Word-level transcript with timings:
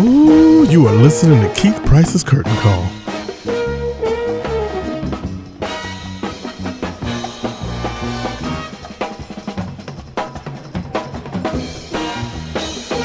Ooh, 0.00 0.64
you 0.68 0.86
are 0.86 0.94
listening 0.94 1.40
to 1.42 1.52
Keith 1.54 1.84
Price's 1.84 2.22
Curtain 2.22 2.54
Call. 2.58 2.84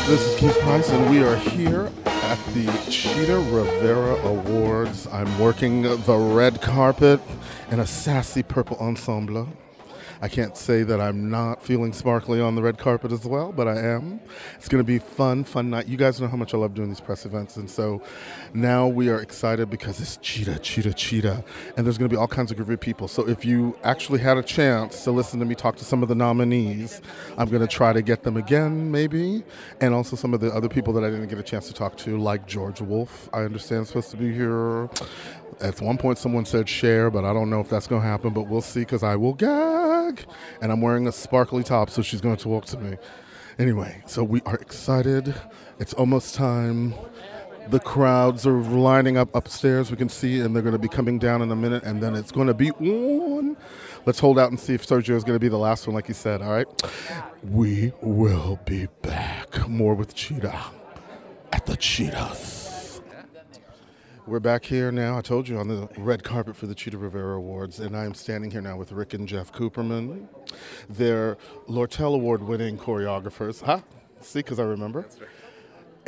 This 0.05 0.21
is 0.21 0.39
Keith 0.39 0.59
Price, 0.59 0.89
and 0.91 1.09
we 1.09 1.23
are 1.23 1.35
here 1.35 1.91
at 2.05 2.37
the 2.53 2.67
Chita 2.91 3.39
Rivera 3.39 4.13
Awards. 4.27 5.07
I'm 5.07 5.39
working 5.39 5.81
the 5.81 6.17
red 6.17 6.61
carpet 6.61 7.19
in 7.71 7.79
a 7.79 7.87
sassy 7.87 8.43
purple 8.43 8.77
ensemble. 8.77 9.47
I 10.23 10.29
can't 10.29 10.55
say 10.55 10.83
that 10.83 11.01
I'm 11.01 11.29
not 11.29 11.61
feeling 11.61 11.91
sparkly 11.91 12.39
on 12.39 12.55
the 12.55 12.61
red 12.61 12.77
carpet 12.77 13.11
as 13.11 13.25
well, 13.25 13.51
but 13.51 13.67
I 13.67 13.77
am. 13.77 14.21
It's 14.55 14.69
going 14.69 14.81
to 14.81 14.87
be 14.87 14.97
fun, 14.97 15.43
fun 15.43 15.69
night. 15.69 15.89
You 15.89 15.97
guys 15.97 16.21
know 16.21 16.29
how 16.29 16.37
much 16.37 16.53
I 16.53 16.57
love 16.57 16.73
doing 16.73 16.87
these 16.87 17.01
press 17.01 17.25
events, 17.25 17.57
and 17.57 17.69
so 17.69 18.01
now 18.53 18.87
we 18.87 19.09
are 19.09 19.19
excited 19.19 19.69
because 19.69 19.99
it's 19.99 20.15
Chita, 20.21 20.59
Chita, 20.59 20.93
Chita, 20.93 21.43
and 21.75 21.85
there's 21.85 21.97
going 21.97 22.09
to 22.09 22.13
be 22.13 22.17
all 22.17 22.29
kinds 22.29 22.51
of 22.51 22.65
great 22.65 22.79
people. 22.79 23.09
So 23.09 23.27
if 23.27 23.43
you 23.43 23.77
actually 23.83 24.19
had 24.19 24.37
a 24.37 24.43
chance 24.43 25.03
to 25.03 25.11
listen 25.11 25.41
to 25.41 25.45
me 25.45 25.55
talk 25.55 25.75
to 25.75 25.83
some 25.83 26.01
of 26.01 26.07
the 26.07 26.15
nominees, 26.15 27.01
I'm 27.37 27.49
going 27.49 27.59
to 27.59 27.67
try 27.67 27.91
to 27.91 28.01
get 28.01 28.23
them 28.23 28.37
again, 28.37 28.91
maybe, 28.91 29.43
and 29.81 29.93
also 29.93 30.15
some 30.15 30.33
of 30.33 30.39
the 30.39 30.53
other 30.53 30.69
people 30.69 30.93
that 30.93 31.03
I 31.03 31.09
didn't 31.09 31.27
get 31.27 31.37
a 31.37 31.43
chance 31.43 31.67
to 31.67 31.73
talk 31.73 31.97
to, 31.97 32.17
like 32.17 32.47
George 32.47 32.79
Wolfe. 32.79 33.27
I 33.33 33.41
understand 33.41 33.87
supposed 33.87 34.11
to 34.11 34.17
be 34.17 34.33
here. 34.33 34.89
At 35.59 35.79
one 35.81 35.97
point, 35.97 36.17
someone 36.17 36.45
said 36.45 36.67
Cher, 36.67 37.11
but 37.11 37.25
I 37.25 37.33
don't 37.33 37.49
know 37.49 37.59
if 37.59 37.69
that's 37.69 37.87
going 37.87 38.01
to 38.01 38.07
happen, 38.07 38.31
but 38.31 38.47
we'll 38.47 38.61
see 38.61 38.81
because 38.81 39.03
I 39.03 39.15
will 39.17 39.33
gag. 40.13 40.25
And 40.61 40.71
I'm 40.71 40.81
wearing 40.81 41.07
a 41.07 41.11
sparkly 41.11 41.63
top, 41.63 41.89
so 41.89 42.01
she's 42.01 42.21
going 42.21 42.35
to 42.35 42.43
talk 42.43 42.65
to 42.65 42.77
me. 42.77 42.97
Anyway, 43.59 44.01
so 44.07 44.23
we 44.23 44.41
are 44.45 44.55
excited. 44.55 45.35
It's 45.79 45.93
almost 45.93 46.35
time. 46.35 46.93
The 47.69 47.79
crowds 47.79 48.45
are 48.45 48.59
lining 48.59 49.15
up 49.15 49.33
upstairs, 49.33 49.89
we 49.89 49.95
can 49.95 50.09
see, 50.09 50.41
and 50.41 50.53
they're 50.53 50.63
going 50.63 50.73
to 50.73 50.79
be 50.79 50.89
coming 50.89 51.17
down 51.17 51.41
in 51.41 51.49
a 51.49 51.55
minute, 51.55 51.83
and 51.83 52.03
then 52.03 52.13
it's 52.13 52.31
going 52.31 52.47
to 52.47 52.53
be 52.53 52.71
on. 52.71 53.55
Let's 54.05 54.19
hold 54.19 54.37
out 54.37 54.49
and 54.49 54.59
see 54.59 54.73
if 54.73 54.85
Sergio 54.85 55.15
is 55.15 55.23
going 55.23 55.35
to 55.35 55.39
be 55.39 55.47
the 55.47 55.57
last 55.57 55.87
one, 55.87 55.95
like 55.95 56.07
he 56.07 56.13
said, 56.13 56.41
all 56.41 56.51
right? 56.51 56.67
We 57.41 57.93
will 58.01 58.59
be 58.65 58.87
back. 59.01 59.67
More 59.69 59.95
with 59.95 60.13
Chita 60.13 60.59
at 61.53 61.65
the 61.65 61.77
Chitas. 61.77 62.62
We're 64.25 64.39
back 64.39 64.63
here 64.63 64.89
now. 64.89 65.17
I 65.17 65.21
told 65.21 65.49
you 65.49 65.57
on 65.57 65.67
the 65.67 65.89
red 65.97 66.23
carpet 66.23 66.55
for 66.55 66.65
the 66.65 66.73
Chita 66.73 66.97
Rivera 66.97 67.35
Awards, 67.35 67.81
and 67.81 67.95
I 67.95 68.05
am 68.05 68.13
standing 68.13 68.51
here 68.51 68.61
now 68.61 68.77
with 68.77 68.93
Rick 68.93 69.13
and 69.13 69.27
Jeff 69.27 69.51
Kuperman. 69.51 70.29
They're 70.89 71.37
Lortel 71.67 72.15
Award 72.15 72.41
winning 72.41 72.77
choreographers. 72.77 73.61
Huh? 73.61 73.81
See, 74.21 74.39
because 74.39 74.59
I 74.59 74.63
remember. 74.63 75.05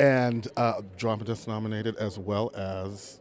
And 0.00 0.48
uh, 0.56 0.80
dramatist 0.96 1.46
nominated 1.46 1.96
as 1.96 2.18
well 2.18 2.50
as 2.54 3.20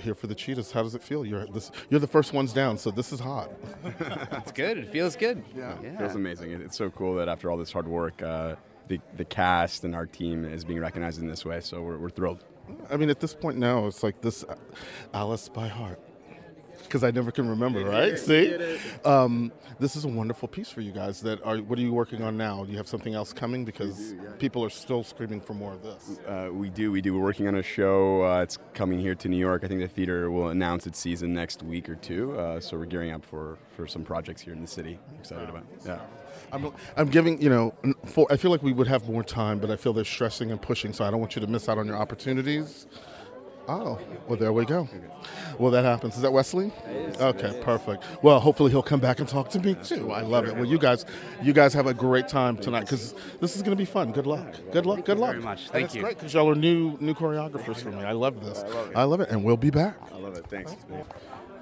here 0.00 0.14
for 0.14 0.26
the 0.26 0.34
Chitas. 0.34 0.72
How 0.72 0.82
does 0.82 0.94
it 0.94 1.02
feel? 1.02 1.26
You're 1.26 1.44
this. 1.46 1.70
You're 1.90 2.00
the 2.00 2.06
first 2.06 2.32
ones 2.32 2.54
down, 2.54 2.78
so 2.78 2.90
this 2.90 3.12
is 3.12 3.20
hot. 3.20 3.50
It's 4.32 4.52
good. 4.52 4.78
It 4.78 4.90
feels 4.90 5.16
good. 5.16 5.44
Yeah. 5.54 5.78
It 5.80 5.98
feels 5.98 6.14
amazing. 6.14 6.52
It's 6.52 6.78
so 6.78 6.88
cool 6.88 7.14
that 7.16 7.28
after 7.28 7.50
all 7.50 7.58
this 7.58 7.72
hard 7.72 7.86
work, 7.86 8.22
uh, 8.22 8.56
the, 8.88 9.00
the 9.18 9.24
cast 9.26 9.84
and 9.84 9.94
our 9.94 10.06
team 10.06 10.46
is 10.46 10.64
being 10.64 10.80
recognized 10.80 11.20
in 11.20 11.28
this 11.28 11.44
way. 11.44 11.60
So 11.60 11.82
we're, 11.82 11.98
we're 11.98 12.10
thrilled. 12.10 12.42
I 12.90 12.96
mean, 12.96 13.10
at 13.10 13.20
this 13.20 13.34
point 13.34 13.58
now, 13.58 13.86
it's 13.86 14.02
like 14.02 14.20
this 14.20 14.44
uh, 14.44 14.54
Alice 15.14 15.48
by 15.48 15.68
heart. 15.68 16.00
Because 16.82 17.04
I 17.04 17.12
never 17.12 17.30
can 17.30 17.48
remember, 17.48 17.84
right? 17.84 18.18
See, 18.28 18.56
um, 19.04 19.52
this 19.78 19.94
is 19.94 20.04
a 20.04 20.08
wonderful 20.08 20.48
piece 20.48 20.70
for 20.70 20.80
you 20.80 20.90
guys. 20.90 21.20
That 21.20 21.40
are. 21.44 21.58
What 21.58 21.78
are 21.78 21.82
you 21.82 21.92
working 21.92 22.20
on 22.20 22.36
now? 22.36 22.64
Do 22.64 22.72
you 22.72 22.78
have 22.78 22.88
something 22.88 23.14
else 23.14 23.32
coming? 23.32 23.64
Because 23.64 24.14
people 24.40 24.64
are 24.64 24.70
still 24.70 25.04
screaming 25.04 25.40
for 25.40 25.54
more 25.54 25.72
of 25.72 25.84
this. 25.84 26.18
Uh, 26.26 26.48
we 26.52 26.68
do. 26.68 26.90
We 26.90 27.00
do. 27.00 27.14
We're 27.14 27.22
working 27.22 27.46
on 27.46 27.54
a 27.54 27.62
show. 27.62 28.24
Uh, 28.24 28.42
it's 28.42 28.58
coming 28.74 28.98
here 28.98 29.14
to 29.14 29.28
New 29.28 29.36
York. 29.36 29.62
I 29.62 29.68
think 29.68 29.80
the 29.80 29.86
theater 29.88 30.32
will 30.32 30.48
announce 30.48 30.84
its 30.88 30.98
season 30.98 31.32
next 31.32 31.62
week 31.62 31.88
or 31.88 31.94
two. 31.94 32.36
Uh, 32.36 32.58
so 32.58 32.76
we're 32.76 32.86
gearing 32.86 33.12
up 33.12 33.24
for, 33.24 33.56
for 33.76 33.86
some 33.86 34.02
projects 34.02 34.42
here 34.42 34.52
in 34.52 34.60
the 34.60 34.66
city. 34.66 34.98
Excited 35.20 35.48
about. 35.48 35.62
it. 35.72 35.82
Yeah. 35.86 36.00
I'm, 36.52 36.72
I'm 36.96 37.08
giving, 37.08 37.40
you 37.40 37.50
know, 37.50 37.74
for, 38.04 38.26
I 38.30 38.36
feel 38.36 38.50
like 38.50 38.62
we 38.62 38.72
would 38.72 38.88
have 38.88 39.08
more 39.08 39.22
time, 39.22 39.58
but 39.58 39.70
I 39.70 39.76
feel 39.76 39.92
they're 39.92 40.04
stressing 40.04 40.50
and 40.50 40.60
pushing, 40.60 40.92
so 40.92 41.04
I 41.04 41.10
don't 41.10 41.20
want 41.20 41.36
you 41.36 41.40
to 41.40 41.46
miss 41.46 41.68
out 41.68 41.78
on 41.78 41.86
your 41.86 41.96
opportunities. 41.96 42.86
Oh, 43.68 44.00
well, 44.26 44.36
there 44.36 44.52
we 44.52 44.64
go. 44.64 44.88
Well, 45.56 45.70
that 45.70 45.84
happens. 45.84 46.16
Is 46.16 46.22
that 46.22 46.32
Wesley? 46.32 46.72
Okay, 47.20 47.60
perfect. 47.62 48.02
Well, 48.20 48.40
hopefully 48.40 48.72
he'll 48.72 48.82
come 48.82 48.98
back 48.98 49.20
and 49.20 49.28
talk 49.28 49.48
to 49.50 49.60
me 49.60 49.76
too. 49.76 50.10
I 50.10 50.22
love 50.22 50.46
it. 50.48 50.56
Well, 50.56 50.64
you 50.64 50.76
guys, 50.76 51.06
you 51.40 51.52
guys 51.52 51.72
have 51.74 51.86
a 51.86 51.94
great 51.94 52.26
time 52.26 52.56
tonight 52.56 52.80
because 52.80 53.14
this 53.40 53.54
is 53.54 53.62
going 53.62 53.70
to 53.70 53.80
be 53.80 53.84
fun. 53.84 54.10
Good 54.10 54.26
luck. 54.26 54.56
Good 54.72 54.86
luck. 54.86 55.04
Good 55.04 55.18
luck. 55.18 55.32
very 55.32 55.42
much. 55.42 55.68
Thank 55.68 55.84
it's 55.84 55.94
you. 55.94 56.02
great 56.02 56.16
because 56.16 56.34
y'all 56.34 56.50
are 56.50 56.56
new, 56.56 56.96
new 57.00 57.14
choreographers 57.14 57.76
for 57.76 57.92
me. 57.92 58.02
I 58.02 58.12
love 58.12 58.44
this. 58.44 58.64
I 58.96 59.04
love 59.04 59.20
it, 59.20 59.28
and 59.30 59.44
we'll 59.44 59.56
be 59.56 59.70
back. 59.70 59.96
I 60.12 60.18
love 60.18 60.36
it. 60.36 60.46
Thanks. 60.48 60.74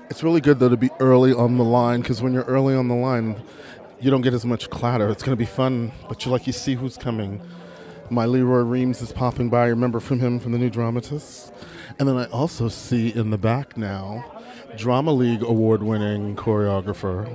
It's 0.09 0.23
really 0.23 0.41
good 0.41 0.59
though 0.59 0.71
to 0.71 0.77
be 0.79 0.89
early 1.01 1.35
on 1.35 1.59
the 1.59 1.65
line 1.65 2.01
because 2.01 2.23
when 2.23 2.33
you're 2.33 2.45
early 2.45 2.75
on 2.75 2.89
the 2.89 2.95
line, 2.95 3.37
you 4.01 4.11
don't 4.11 4.23
get 4.23 4.35
as 4.35 4.45
much 4.45 4.71
clatter. 4.71 5.09
It's 5.09 5.23
going 5.23 5.37
to 5.37 5.41
be 5.41 5.47
fun, 5.47 5.93
but 6.09 6.25
you 6.25 6.31
like 6.31 6.47
you 6.47 6.53
see 6.53 6.75
who's 6.75 6.97
coming. 6.97 7.41
My 8.11 8.27
Lee 8.27 8.41
Roy 8.41 8.61
Reams 8.61 9.03
is 9.03 9.13
popping 9.13 9.51
by. 9.51 9.65
I 9.65 9.69
Remember 9.69 10.01
from 10.01 10.21
him 10.21 10.39
from 10.39 10.53
the 10.53 10.59
New 10.59 10.71
Dramatists, 10.71 11.53
and 11.99 12.09
then 12.09 12.17
I 12.17 12.27
also 12.27 12.69
see 12.69 13.15
in 13.15 13.31
the 13.31 13.39
back 13.39 13.77
now, 13.77 14.25
Drama 14.77 15.13
League 15.13 15.43
award-winning 15.43 16.37
choreographer 16.37 17.27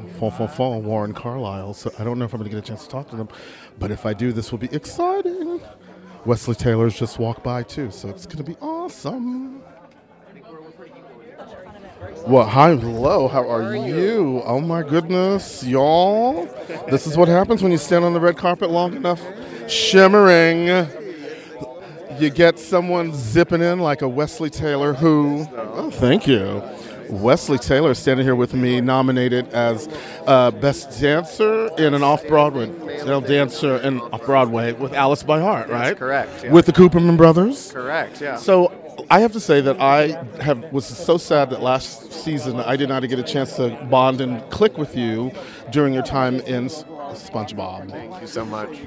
Fon 0.50 0.84
Warren 0.84 1.14
Carlyle. 1.14 1.74
So 1.74 1.92
I 2.00 2.04
don't 2.04 2.18
know 2.18 2.26
if 2.26 2.34
I'm 2.34 2.40
going 2.40 2.50
to 2.50 2.56
get 2.56 2.64
a 2.64 2.68
chance 2.68 2.84
to 2.84 2.90
talk 2.90 3.10
to 3.10 3.16
them, 3.16 3.30
but 3.78 3.92
if 3.92 4.06
I 4.06 4.14
do, 4.14 4.32
this 4.32 4.52
will 4.52 4.60
be 4.60 4.74
exciting. 4.74 5.62
Wesley 6.26 6.56
Taylor's 6.56 6.98
just 6.98 7.20
walked 7.20 7.44
by 7.44 7.64
too, 7.64 7.92
so 7.92 8.08
it's 8.08 8.26
going 8.26 8.38
to 8.38 8.44
be 8.44 8.56
awesome. 8.62 9.62
Well, 12.22 12.46
hi, 12.46 12.76
hello. 12.76 13.28
How 13.28 13.50
are, 13.50 13.76
you? 13.76 14.42
Oh 14.46 14.62
my 14.62 14.82
goodness, 14.82 15.62
y'all! 15.64 16.46
This 16.90 17.06
is 17.06 17.18
what 17.18 17.28
happens 17.28 17.62
when 17.62 17.72
you 17.72 17.78
stand 17.78 18.06
on 18.06 18.14
the 18.14 18.20
red 18.20 18.38
carpet 18.38 18.70
long 18.70 18.96
enough, 18.96 19.22
shimmering. 19.68 20.88
You 22.18 22.30
get 22.30 22.60
someone 22.60 23.14
zipping 23.14 23.62
in 23.62 23.80
like 23.80 24.02
a 24.02 24.08
Wesley 24.08 24.50
Taylor, 24.50 24.94
who. 24.94 25.46
Oh, 25.54 25.92
thank 25.92 26.26
you. 26.26 26.64
Wesley 27.10 27.58
Taylor 27.58 27.94
standing 27.94 28.26
here 28.26 28.36
with 28.36 28.54
me, 28.54 28.82
nominated 28.82 29.50
as 29.54 29.90
uh, 30.26 30.52
best 30.52 31.00
dancer 31.00 31.70
in 31.78 31.94
an 31.94 32.04
off-Broadway 32.04 32.68
dancer 33.22 33.78
in 33.78 34.00
off-Broadway 34.00 34.74
with 34.74 34.94
Alice 34.94 35.24
by 35.24 35.40
Heart, 35.40 35.70
right? 35.70 35.98
correct, 35.98 36.44
yeah. 36.44 36.52
With 36.52 36.66
the 36.66 36.72
Kuperman 36.72 37.18
brothers. 37.18 37.72
Correct. 37.72 38.22
Yeah. 38.22 38.38
So 38.38 38.72
I 39.10 39.20
have 39.20 39.34
to 39.34 39.40
say 39.40 39.62
that 39.62 39.80
I 39.80 40.24
have 40.42 40.72
was 40.72 40.86
so 40.86 41.18
sad 41.18 41.50
that 41.50 41.62
last 41.62 42.12
season 42.12 42.60
I 42.60 42.76
did 42.76 42.90
not 42.90 43.08
get 43.08 43.20
a 43.20 43.24
chance 43.24 43.56
to 43.58 43.70
bond 43.90 44.22
and 44.22 44.42
click 44.50 44.78
with 44.78 44.96
you 44.96 45.32
during 45.72 45.94
your 45.94 46.04
time 46.04 46.40
in 46.42 46.70
SpongeBob. 47.14 47.90
Thank 47.90 48.22
you 48.22 48.28
so 48.28 48.46
much. 48.46 48.78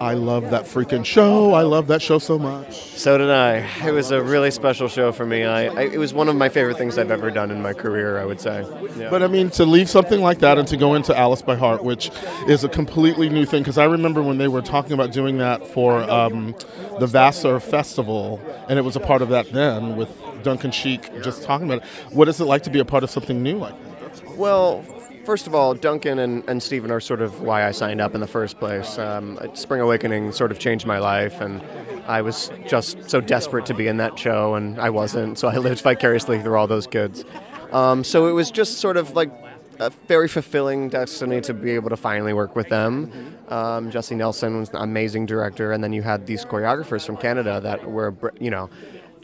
I 0.00 0.14
love 0.14 0.50
that 0.50 0.64
freaking 0.64 1.04
show. 1.04 1.54
I 1.54 1.62
love 1.62 1.86
that 1.88 2.02
show 2.02 2.18
so 2.18 2.38
much. 2.38 2.74
So 2.74 3.18
did 3.18 3.30
I. 3.30 3.66
It 3.86 3.92
was 3.92 4.10
a 4.10 4.22
really 4.22 4.50
special 4.50 4.88
show 4.88 5.12
for 5.12 5.26
me. 5.26 5.44
I, 5.44 5.66
I 5.66 5.82
it 5.82 5.98
was 5.98 6.12
one 6.14 6.28
of 6.28 6.36
my 6.36 6.48
favorite 6.48 6.76
things 6.76 6.98
I've 6.98 7.10
ever 7.10 7.30
done 7.30 7.50
in 7.50 7.62
my 7.62 7.72
career. 7.72 8.18
I 8.18 8.24
would 8.24 8.40
say. 8.40 8.66
Yeah. 8.96 9.10
But 9.10 9.22
I 9.22 9.26
mean, 9.26 9.50
to 9.50 9.64
leave 9.64 9.88
something 9.88 10.20
like 10.20 10.38
that 10.40 10.58
and 10.58 10.66
to 10.68 10.76
go 10.76 10.94
into 10.94 11.16
Alice 11.16 11.42
by 11.42 11.56
Heart, 11.56 11.84
which 11.84 12.10
is 12.46 12.64
a 12.64 12.68
completely 12.68 13.28
new 13.28 13.44
thing, 13.44 13.62
because 13.62 13.78
I 13.78 13.84
remember 13.84 14.22
when 14.22 14.38
they 14.38 14.48
were 14.48 14.62
talking 14.62 14.92
about 14.92 15.12
doing 15.12 15.38
that 15.38 15.66
for 15.66 16.00
um, 16.10 16.54
the 16.98 17.06
Vassar 17.06 17.60
Festival, 17.60 18.40
and 18.68 18.78
it 18.78 18.82
was 18.82 18.96
a 18.96 19.00
part 19.00 19.22
of 19.22 19.28
that 19.30 19.52
then 19.52 19.96
with 19.96 20.10
Duncan 20.42 20.70
Sheik 20.70 21.22
just 21.22 21.42
talking 21.42 21.66
about 21.66 21.82
it. 21.82 21.88
What 22.12 22.28
is 22.28 22.40
it 22.40 22.44
like 22.44 22.62
to 22.64 22.70
be 22.70 22.78
a 22.78 22.84
part 22.84 23.04
of 23.04 23.10
something 23.10 23.42
new 23.42 23.58
like 23.58 23.74
that? 23.82 24.36
Well, 24.36 24.84
first 25.28 25.46
of 25.46 25.54
all, 25.54 25.74
Duncan 25.74 26.20
and, 26.20 26.42
and 26.48 26.62
Stephen 26.62 26.90
are 26.90 27.00
sort 27.00 27.20
of 27.20 27.42
why 27.42 27.66
I 27.66 27.70
signed 27.70 28.00
up 28.00 28.14
in 28.14 28.22
the 28.22 28.26
first 28.26 28.58
place. 28.58 28.98
Um, 28.98 29.38
Spring 29.52 29.82
Awakening 29.82 30.32
sort 30.32 30.50
of 30.50 30.58
changed 30.58 30.86
my 30.86 30.98
life, 30.98 31.42
and 31.42 31.62
I 32.06 32.22
was 32.22 32.50
just 32.66 33.10
so 33.10 33.20
desperate 33.20 33.66
to 33.66 33.74
be 33.74 33.88
in 33.88 33.98
that 33.98 34.18
show, 34.18 34.54
and 34.54 34.80
I 34.80 34.88
wasn't, 34.88 35.38
so 35.38 35.48
I 35.48 35.58
lived 35.58 35.82
vicariously 35.82 36.40
through 36.40 36.56
all 36.56 36.66
those 36.66 36.86
kids. 36.86 37.26
Um, 37.72 38.04
so 38.04 38.26
it 38.28 38.32
was 38.32 38.50
just 38.50 38.78
sort 38.78 38.96
of 38.96 39.16
like 39.16 39.30
a 39.78 39.90
very 40.08 40.28
fulfilling 40.28 40.88
destiny 40.88 41.42
to 41.42 41.52
be 41.52 41.72
able 41.72 41.90
to 41.90 41.98
finally 41.98 42.32
work 42.32 42.56
with 42.56 42.70
them. 42.70 43.36
Um, 43.50 43.90
Jessie 43.90 44.14
Nelson 44.14 44.60
was 44.60 44.70
an 44.70 44.76
amazing 44.76 45.26
director, 45.26 45.72
and 45.72 45.84
then 45.84 45.92
you 45.92 46.00
had 46.00 46.26
these 46.26 46.42
choreographers 46.46 47.04
from 47.04 47.18
Canada 47.18 47.60
that 47.60 47.84
were, 47.84 48.14
you 48.40 48.50
know, 48.50 48.70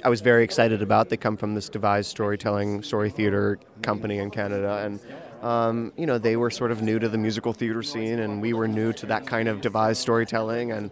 I 0.04 0.08
was 0.10 0.20
very 0.20 0.44
excited 0.44 0.82
about. 0.82 1.08
They 1.08 1.16
come 1.16 1.38
from 1.38 1.54
this 1.54 1.70
devised 1.70 2.10
storytelling, 2.10 2.82
story 2.82 3.08
theater 3.08 3.58
company 3.80 4.18
in 4.18 4.30
Canada, 4.30 4.82
and 4.84 5.00
um, 5.42 5.92
you 5.96 6.04
know 6.04 6.18
they 6.18 6.36
were 6.36 6.50
sort 6.50 6.70
of 6.70 6.82
new 6.82 6.98
to 6.98 7.08
the 7.08 7.16
musical 7.16 7.54
theater 7.54 7.82
scene, 7.82 8.18
and 8.18 8.42
we 8.42 8.52
were 8.52 8.68
new 8.68 8.92
to 8.92 9.06
that 9.06 9.26
kind 9.26 9.48
of 9.48 9.62
devised 9.62 10.02
storytelling. 10.02 10.72
And 10.72 10.90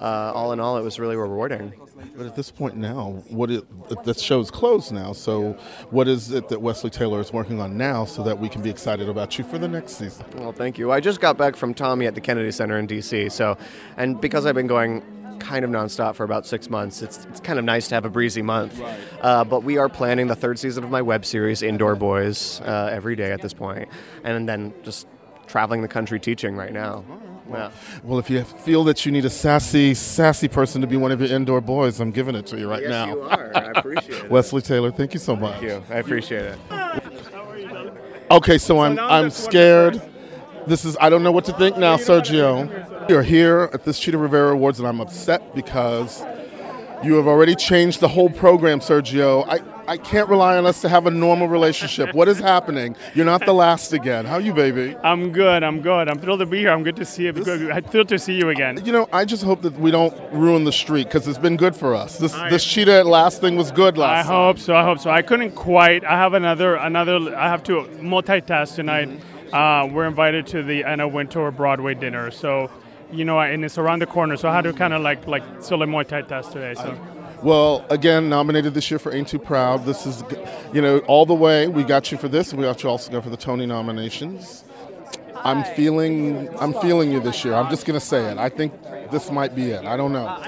uh, 0.00 0.32
all 0.34 0.52
in 0.52 0.60
all, 0.60 0.78
it 0.78 0.82
was 0.82 0.98
really 0.98 1.14
rewarding. 1.14 1.74
But 2.16 2.24
at 2.24 2.34
this 2.36 2.50
point 2.50 2.76
now, 2.76 3.22
what 3.28 3.50
it, 3.50 3.64
the 4.04 4.14
show's 4.14 4.50
closed 4.50 4.92
now. 4.92 5.12
So, 5.12 5.52
what 5.90 6.08
is 6.08 6.32
it 6.32 6.48
that 6.48 6.60
Wesley 6.60 6.90
Taylor 6.90 7.20
is 7.20 7.34
working 7.34 7.60
on 7.60 7.76
now, 7.76 8.06
so 8.06 8.22
that 8.22 8.38
we 8.38 8.48
can 8.48 8.62
be 8.62 8.70
excited 8.70 9.10
about 9.10 9.36
you 9.36 9.44
for 9.44 9.58
the 9.58 9.68
next 9.68 9.98
season? 9.98 10.24
Well, 10.36 10.52
thank 10.52 10.78
you. 10.78 10.90
I 10.90 11.00
just 11.00 11.20
got 11.20 11.36
back 11.36 11.54
from 11.54 11.74
Tommy 11.74 12.06
at 12.06 12.14
the 12.14 12.20
Kennedy 12.22 12.50
Center 12.50 12.78
in 12.78 12.86
D.C. 12.86 13.28
So, 13.28 13.58
and 13.98 14.18
because 14.20 14.46
I've 14.46 14.54
been 14.54 14.66
going 14.66 15.02
kind 15.44 15.64
of 15.64 15.70
nonstop 15.70 16.14
for 16.14 16.24
about 16.24 16.46
six 16.46 16.70
months. 16.70 17.02
It's, 17.02 17.26
it's 17.26 17.40
kind 17.40 17.58
of 17.58 17.64
nice 17.64 17.88
to 17.88 17.94
have 17.94 18.04
a 18.04 18.10
breezy 18.10 18.42
month. 18.42 18.80
Uh, 19.20 19.44
but 19.44 19.62
we 19.62 19.76
are 19.78 19.88
planning 19.88 20.26
the 20.26 20.34
third 20.34 20.58
season 20.58 20.82
of 20.82 20.90
my 20.90 21.02
web 21.02 21.24
series, 21.24 21.62
Indoor 21.62 21.94
Boys, 21.94 22.60
uh, 22.62 22.88
every 22.90 23.14
day 23.14 23.30
at 23.30 23.42
this 23.42 23.52
point, 23.52 23.88
and 24.24 24.48
then 24.48 24.72
just 24.82 25.06
traveling 25.46 25.82
the 25.82 25.88
country 25.88 26.18
teaching 26.18 26.56
right 26.56 26.72
now. 26.72 27.04
Yeah. 27.50 27.70
Well, 28.02 28.18
if 28.18 28.30
you 28.30 28.42
feel 28.42 28.84
that 28.84 29.04
you 29.04 29.12
need 29.12 29.26
a 29.26 29.30
sassy, 29.30 29.92
sassy 29.92 30.48
person 30.48 30.80
to 30.80 30.86
be 30.86 30.96
one 30.96 31.12
of 31.12 31.20
your 31.20 31.30
indoor 31.30 31.60
boys, 31.60 32.00
I'm 32.00 32.10
giving 32.10 32.34
it 32.34 32.46
to 32.46 32.58
you 32.58 32.70
right 32.70 32.80
yes, 32.80 32.90
now. 32.90 33.06
you 33.06 33.20
are. 33.22 33.52
I 33.54 33.60
appreciate 33.76 34.24
it. 34.24 34.30
Wesley 34.30 34.62
Taylor, 34.62 34.90
thank 34.90 35.12
you 35.12 35.20
so 35.20 35.36
much. 35.36 35.60
Thank 35.60 35.64
you. 35.64 35.82
I 35.90 35.98
appreciate 35.98 36.42
it. 36.46 36.58
How 36.70 37.00
are 37.50 37.58
you 37.58 37.68
done? 37.68 37.98
Okay, 38.30 38.56
so 38.56 38.80
I'm 38.80 38.98
I'm 38.98 39.24
that's 39.24 39.42
what 39.42 39.50
scared. 39.50 40.13
This 40.66 40.84
is 40.84 40.96
I 41.00 41.10
don't 41.10 41.22
know 41.22 41.32
what 41.32 41.44
to 41.46 41.52
think 41.52 41.76
now, 41.76 41.96
Sergio. 41.96 43.08
You're 43.08 43.22
here 43.22 43.68
at 43.72 43.84
this 43.84 43.98
Chita 43.98 44.16
Rivera 44.16 44.52
Awards, 44.52 44.78
and 44.78 44.88
I'm 44.88 45.00
upset 45.00 45.54
because 45.54 46.24
you 47.02 47.14
have 47.14 47.26
already 47.26 47.54
changed 47.54 48.00
the 48.00 48.08
whole 48.08 48.30
program, 48.30 48.80
Sergio. 48.80 49.46
I, 49.46 49.60
I 49.86 49.98
can't 49.98 50.26
rely 50.30 50.56
on 50.56 50.64
us 50.64 50.80
to 50.80 50.88
have 50.88 51.06
a 51.06 51.10
normal 51.10 51.48
relationship. 51.48 52.14
What 52.14 52.28
is 52.28 52.38
happening? 52.38 52.96
You're 53.14 53.26
not 53.26 53.44
the 53.44 53.52
last 53.52 53.92
again. 53.92 54.24
How 54.24 54.38
you, 54.38 54.54
baby? 54.54 54.96
I'm 55.04 55.30
good. 55.30 55.62
I'm 55.62 55.82
good. 55.82 56.08
I'm 56.08 56.18
thrilled 56.18 56.40
to 56.40 56.46
be 56.46 56.60
here. 56.60 56.70
I'm 56.70 56.82
good 56.82 56.96
to 56.96 57.04
see 57.04 57.24
you. 57.24 57.32
Good- 57.32 57.70
I'm 57.70 57.84
thrilled 57.84 58.08
to 58.08 58.18
see 58.18 58.34
you 58.34 58.48
again. 58.48 58.82
You 58.86 58.92
know, 58.92 59.06
I 59.12 59.26
just 59.26 59.42
hope 59.42 59.60
that 59.62 59.78
we 59.78 59.90
don't 59.90 60.14
ruin 60.32 60.64
the 60.64 60.72
streak 60.72 61.08
because 61.08 61.28
it's 61.28 61.38
been 61.38 61.58
good 61.58 61.76
for 61.76 61.94
us. 61.94 62.16
This 62.16 62.32
this 62.48 62.64
cheetah 62.64 63.04
last 63.04 63.42
thing 63.42 63.56
was 63.56 63.70
good 63.70 63.98
I 63.98 64.00
last. 64.00 64.26
time. 64.26 64.34
I 64.34 64.46
hope 64.46 64.58
so. 64.58 64.74
I 64.74 64.82
hope 64.82 64.98
so. 64.98 65.10
I 65.10 65.20
couldn't 65.20 65.52
quite. 65.52 66.04
I 66.04 66.16
have 66.16 66.32
another 66.32 66.76
another. 66.76 67.36
I 67.36 67.48
have 67.50 67.62
to 67.64 67.82
multitask 68.00 68.76
tonight. 68.76 69.08
Mm-hmm. 69.08 69.33
Uh, 69.54 69.86
we're 69.86 70.06
invited 70.06 70.48
to 70.48 70.64
the 70.64 70.82
Anna 70.82 71.06
Wintour 71.06 71.52
Broadway 71.52 71.94
dinner. 71.94 72.32
So, 72.32 72.72
you 73.12 73.24
know, 73.24 73.38
and 73.38 73.64
it's 73.64 73.78
around 73.78 74.00
the 74.00 74.06
corner. 74.06 74.36
So 74.36 74.50
had 74.50 74.62
to 74.62 74.72
kind 74.72 74.92
of 74.92 75.00
like 75.00 75.28
like 75.28 75.44
still 75.60 75.78
multitask 75.78 76.50
today. 76.50 76.74
So. 76.74 76.98
Well, 77.40 77.86
again, 77.88 78.28
nominated 78.28 78.74
this 78.74 78.90
year 78.90 78.98
for 78.98 79.14
Ain't 79.14 79.28
Too 79.28 79.38
Proud. 79.38 79.84
This 79.84 80.06
is, 80.06 80.24
you 80.72 80.82
know, 80.82 80.98
all 81.00 81.24
the 81.24 81.34
way. 81.34 81.68
We 81.68 81.84
got 81.84 82.10
you 82.10 82.18
for 82.18 82.26
this, 82.26 82.52
we 82.52 82.64
got 82.64 82.82
you 82.82 82.88
also 82.88 83.12
go 83.12 83.20
for 83.20 83.30
the 83.30 83.36
Tony 83.36 83.64
nominations. 83.64 84.63
I'm 85.44 85.62
feeling, 85.76 86.48
I'm 86.58 86.72
feeling 86.74 87.12
you 87.12 87.20
this 87.20 87.44
year. 87.44 87.54
I'm 87.54 87.70
just 87.70 87.84
gonna 87.86 88.00
say 88.00 88.30
it. 88.30 88.38
I 88.38 88.48
think 88.48 88.72
this 89.10 89.30
might 89.30 89.54
be 89.54 89.70
it. 89.70 89.84
I 89.84 89.96
don't 89.96 90.12
know. 90.12 90.42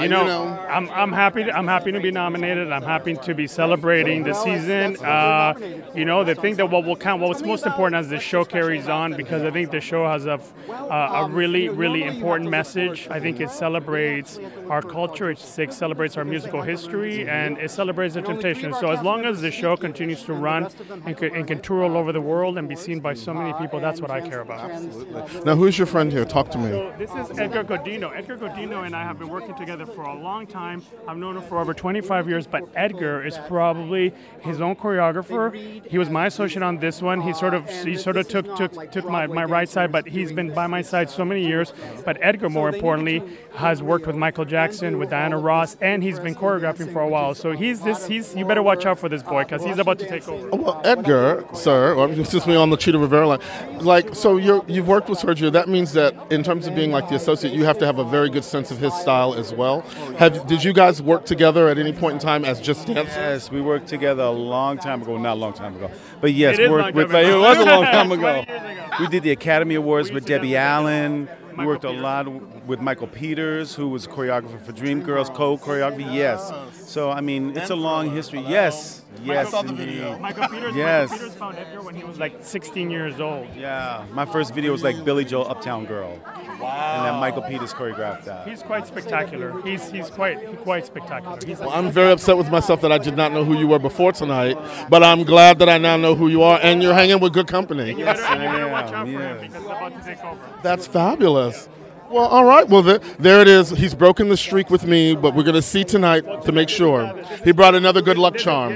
You 0.00 0.08
know, 0.08 0.26
I'm, 0.68 0.90
I'm 0.90 1.12
happy. 1.12 1.44
To, 1.44 1.56
I'm 1.56 1.66
happy 1.66 1.92
to 1.92 2.00
be 2.00 2.10
nominated. 2.10 2.70
I'm 2.72 2.82
happy 2.82 3.14
to 3.14 3.34
be 3.34 3.46
celebrating 3.46 4.24
the 4.24 4.34
season. 4.34 4.96
Uh, 5.04 5.54
you 5.94 6.04
know, 6.04 6.24
the 6.24 6.34
thing 6.34 6.56
that 6.56 6.70
what 6.70 6.84
will 6.84 6.96
count, 6.96 7.22
what's 7.22 7.42
most 7.42 7.64
important 7.64 7.98
as 7.98 8.08
the 8.08 8.18
show 8.18 8.44
carries 8.44 8.88
on, 8.88 9.16
because 9.16 9.42
I 9.42 9.50
think 9.50 9.70
the 9.70 9.80
show 9.80 10.06
has 10.06 10.26
a, 10.26 10.40
uh, 10.68 11.24
a 11.24 11.28
really, 11.30 11.68
really 11.68 12.02
important 12.02 12.50
message. 12.50 13.06
I 13.10 13.20
think 13.20 13.40
it 13.40 13.50
celebrates 13.50 14.38
our 14.68 14.82
culture. 14.82 15.30
It 15.30 15.38
celebrates 15.38 16.16
our 16.16 16.24
musical 16.24 16.62
history, 16.62 17.28
and 17.28 17.56
it 17.58 17.70
celebrates 17.70 18.14
the 18.14 18.22
temptation. 18.22 18.74
So 18.74 18.90
as 18.90 19.02
long 19.02 19.24
as 19.24 19.40
the 19.40 19.50
show 19.50 19.76
continues 19.76 20.22
to 20.24 20.32
run 20.34 20.68
and, 21.06 21.16
can- 21.16 21.34
and 21.34 21.46
can 21.46 21.60
tour 21.60 21.84
all 21.84 21.96
over 21.96 22.12
the 22.12 22.20
world 22.20 22.58
and 22.58 22.68
be 22.68 22.76
seen 22.76 23.00
by 23.00 23.14
so 23.14 23.32
many 23.32 23.52
people, 23.54 23.80
that's 23.80 24.00
what 24.00 24.10
I 24.10 24.15
care 24.20 24.40
about. 24.40 24.70
Absolutely. 24.70 25.44
now, 25.44 25.56
who's 25.56 25.78
your 25.78 25.86
friend 25.86 26.12
here? 26.12 26.24
Talk 26.24 26.50
to 26.52 26.58
me. 26.58 26.70
So 26.70 26.94
this 26.98 27.10
is 27.10 27.38
Edgar 27.38 27.64
Godineaux. 27.64 28.14
Edgar 28.14 28.36
Godineaux 28.36 28.84
and 28.84 28.94
I 28.94 29.02
have 29.02 29.18
been 29.18 29.28
working 29.28 29.54
together 29.54 29.86
for 29.86 30.02
a 30.02 30.14
long 30.14 30.46
time. 30.46 30.82
I've 31.06 31.16
known 31.16 31.36
him 31.36 31.42
for 31.42 31.58
over 31.58 31.74
25 31.74 32.28
years, 32.28 32.46
but 32.46 32.68
Edgar 32.74 33.24
is 33.24 33.38
probably 33.48 34.12
his 34.40 34.60
own 34.60 34.76
choreographer. 34.76 35.54
He 35.86 35.98
was 35.98 36.10
my 36.10 36.26
associate 36.26 36.62
on 36.62 36.78
this 36.78 37.02
one. 37.02 37.20
He 37.20 37.32
sort 37.32 37.54
of 37.54 37.68
he 37.84 37.96
sort 37.96 38.16
of 38.16 38.28
took 38.28 38.56
took 38.56 38.90
took 38.90 39.08
my, 39.08 39.26
my 39.26 39.44
right 39.44 39.68
side, 39.68 39.92
but 39.92 40.06
he's 40.06 40.32
been 40.32 40.52
by 40.54 40.66
my 40.66 40.82
side 40.82 41.10
so 41.10 41.24
many 41.24 41.46
years. 41.46 41.72
But 42.04 42.18
Edgar, 42.20 42.50
more 42.50 42.68
importantly, 42.68 43.22
has 43.54 43.82
worked 43.82 44.06
with 44.06 44.16
Michael 44.16 44.44
Jackson, 44.44 44.98
with 44.98 45.10
Diana 45.10 45.38
Ross, 45.38 45.76
and 45.80 46.02
he's 46.02 46.18
been 46.18 46.34
choreographing 46.34 46.92
for 46.92 47.00
a 47.00 47.08
while. 47.08 47.34
So 47.34 47.52
he's 47.52 47.80
this 47.80 48.06
he's 48.06 48.34
you 48.34 48.44
better 48.44 48.62
watch 48.62 48.86
out 48.86 48.98
for 48.98 49.08
this 49.08 49.22
boy 49.22 49.44
because 49.44 49.64
he's 49.64 49.78
about 49.78 49.98
to 50.00 50.08
take 50.08 50.28
over. 50.28 50.56
Well, 50.56 50.80
Edgar, 50.84 51.44
sir, 51.54 51.94
or 51.94 52.12
since 52.24 52.46
we're 52.46 52.58
on 52.58 52.70
the 52.70 52.76
Chita 52.76 52.98
Rivera 52.98 53.26
line, 53.26 53.40
like, 53.80 53.95
so 54.14 54.36
you're, 54.36 54.64
you've 54.66 54.88
worked 54.88 55.08
with 55.08 55.18
Sergio. 55.18 55.50
That 55.52 55.68
means 55.68 55.92
that 55.92 56.14
in 56.32 56.42
terms 56.42 56.66
of 56.66 56.74
being 56.74 56.90
like 56.92 57.08
the 57.08 57.14
associate, 57.14 57.52
you 57.52 57.64
have 57.64 57.78
to 57.78 57.86
have 57.86 57.98
a 57.98 58.04
very 58.04 58.28
good 58.30 58.44
sense 58.44 58.70
of 58.70 58.78
his 58.78 58.92
style 58.94 59.34
as 59.34 59.52
well. 59.52 59.80
Have 60.18 60.46
did 60.46 60.64
you 60.64 60.72
guys 60.72 61.00
work 61.02 61.24
together 61.26 61.68
at 61.68 61.78
any 61.78 61.92
point 61.92 62.14
in 62.14 62.18
time 62.20 62.44
as 62.44 62.60
just 62.60 62.86
dancers? 62.86 63.14
Yes, 63.16 63.50
we 63.50 63.60
worked 63.60 63.88
together 63.88 64.22
a 64.24 64.30
long 64.30 64.78
time 64.78 65.02
ago. 65.02 65.16
Not 65.18 65.34
a 65.36 65.40
long 65.40 65.52
time 65.52 65.76
ago, 65.76 65.90
but 66.20 66.32
yes, 66.32 66.58
It 66.58 66.62
is 66.64 66.70
worked 66.70 66.94
with. 66.94 67.10
time 67.10 67.24
ago. 67.24 67.36
It 67.36 67.40
was 67.40 67.58
a 67.58 67.64
long 67.64 67.84
time 67.84 68.12
ago. 68.12 68.40
ago. 68.40 68.96
We 69.00 69.06
did 69.08 69.22
the 69.22 69.32
Academy 69.32 69.74
Awards 69.74 70.10
with 70.10 70.24
Debbie 70.26 70.56
Allen. 70.56 71.28
We 71.50 71.56
Michael 71.64 71.66
worked 71.66 71.84
a 71.84 71.90
lot 71.90 72.66
with 72.66 72.80
Michael 72.80 73.06
Peters, 73.06 73.74
who 73.74 73.88
was 73.88 74.06
choreographer 74.06 74.60
for 74.60 74.72
Dreamgirls, 74.72 75.34
co-choreography. 75.34 76.12
Yes. 76.14 76.52
So 76.72 77.10
I 77.10 77.20
mean, 77.22 77.56
it's 77.56 77.70
a 77.70 77.76
long 77.76 78.10
history. 78.10 78.40
Yes. 78.40 79.02
Yes. 79.24 79.50
saw 79.50 79.62
the 79.62 79.70
indeed. 79.70 79.86
video. 79.86 80.18
Michael 80.18 80.48
Peters, 80.48 80.74
Yes. 80.74 81.10
Michael 81.10 81.24
Peters 81.26 81.38
found 81.38 81.58
Edgar 81.58 81.82
when 81.82 81.94
he 81.94 82.04
was 82.04 82.18
like 82.18 82.36
16 82.40 82.90
years 82.90 83.20
old. 83.20 83.46
Yeah. 83.56 84.04
My 84.12 84.24
first 84.24 84.54
video 84.54 84.72
was 84.72 84.82
like 84.82 85.04
Billy 85.04 85.24
Joel, 85.24 85.48
Uptown 85.48 85.86
Girl. 85.86 86.18
Wow. 86.60 86.94
And 86.96 87.06
then 87.06 87.14
Michael 87.20 87.42
Peters 87.42 87.72
choreographed 87.72 88.24
that. 88.24 88.48
He's 88.48 88.62
quite 88.62 88.86
spectacular. 88.86 89.60
He's 89.62 89.90
he's 89.90 90.08
quite 90.10 90.38
he's 90.48 90.58
quite 90.60 90.86
spectacular. 90.86 91.38
He's 91.46 91.58
Well, 91.60 91.70
I'm 91.70 91.90
very 91.90 92.12
upset 92.12 92.36
with 92.36 92.50
myself 92.50 92.80
that 92.82 92.92
I 92.92 92.98
did 92.98 93.16
not 93.16 93.32
know 93.32 93.44
who 93.44 93.56
you 93.58 93.66
were 93.66 93.78
before 93.78 94.12
tonight, 94.12 94.56
but 94.88 95.02
I'm 95.02 95.22
glad 95.24 95.58
that 95.58 95.68
I 95.68 95.78
now 95.78 95.96
know 95.96 96.14
who 96.14 96.28
you 96.28 96.42
are, 96.42 96.58
and 96.62 96.82
you're 96.82 96.94
hanging 96.94 97.20
with 97.20 97.32
good 97.32 97.46
company. 97.46 97.90
you 97.90 98.04
better, 98.04 98.20
you 98.22 98.26
better 98.50 98.68
watch 98.68 98.92
I 98.92 99.00
am, 99.00 99.06
for 99.06 99.12
yes. 99.12 99.40
because 99.40 99.56
he's 99.62 99.64
about 99.70 99.92
to 99.98 100.04
take 100.04 100.24
over. 100.24 100.40
That's 100.62 100.86
fabulous. 100.86 101.68
Well, 102.10 102.26
all 102.26 102.44
right. 102.44 102.68
Well, 102.68 102.84
th- 102.84 103.00
there 103.18 103.40
it 103.40 103.48
is. 103.48 103.70
He's 103.70 103.92
broken 103.94 104.28
the 104.28 104.36
streak 104.36 104.70
with 104.70 104.86
me, 104.86 105.16
but 105.16 105.34
we're 105.34 105.42
going 105.42 105.56
to 105.56 105.62
see 105.62 105.82
tonight 105.82 106.22
to 106.44 106.52
make 106.52 106.68
sure. 106.68 107.12
He 107.44 107.50
brought 107.50 107.74
another 107.74 108.00
good 108.00 108.16
luck 108.16 108.36
charm. 108.36 108.72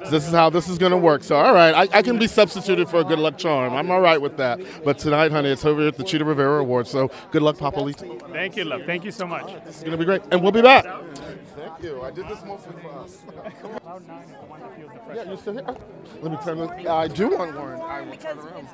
This 0.00 0.06
is. 0.06 0.10
This 0.10 0.26
is 0.28 0.32
how 0.34 0.50
this 0.50 0.68
is 0.68 0.78
going 0.78 0.92
to 0.92 0.98
work. 0.98 1.22
So, 1.22 1.36
all 1.36 1.54
right, 1.54 1.74
I, 1.74 1.98
I 1.98 2.02
can 2.02 2.18
be 2.18 2.26
substituted 2.26 2.88
for 2.88 3.00
a 3.00 3.04
good 3.04 3.18
luck 3.18 3.38
charm. 3.38 3.74
I'm 3.74 3.90
all 3.90 4.00
right 4.00 4.20
with 4.20 4.36
that. 4.38 4.60
But 4.84 4.98
tonight, 4.98 5.30
honey, 5.30 5.50
it's 5.50 5.64
over 5.64 5.86
at 5.86 5.96
the 5.96 6.04
Chita 6.04 6.24
Rivera 6.24 6.60
Awards. 6.60 6.90
So, 6.90 7.10
good 7.30 7.42
luck, 7.42 7.56
Papalito. 7.56 8.20
Thank 8.32 8.56
you, 8.56 8.64
love. 8.64 8.82
Thank 8.86 9.04
you 9.04 9.10
so 9.10 9.26
much. 9.26 9.52
It's 9.66 9.80
going 9.80 9.92
to 9.92 9.98
be 9.98 10.04
great. 10.04 10.22
And 10.30 10.42
we'll 10.42 10.52
be 10.52 10.62
back. 10.62 10.84
Thank 10.84 11.82
you. 11.82 12.02
I 12.02 12.10
did 12.10 12.28
this 12.28 12.42
mostly 12.44 12.72
for 12.80 12.90
us. 13.00 13.18
Cloud 13.60 14.06
nine 14.06 14.22
is 14.22 14.30
the 14.30 14.36
one 14.46 14.60
that 14.60 14.76
feels 14.76 14.90
the 15.08 15.14
Yeah, 15.14 15.30
you 15.30 15.36
still 15.36 15.52
here? 15.54 15.76
Let 16.22 16.32
me 16.32 16.38
turn 16.44 16.58
the. 16.58 16.90
I 16.90 17.08
do 17.08 17.28
want 17.30 17.54
one. 17.56 17.80
I 17.80 18.00
will 18.02 18.16
turn 18.16 18.38
around. 18.38 18.68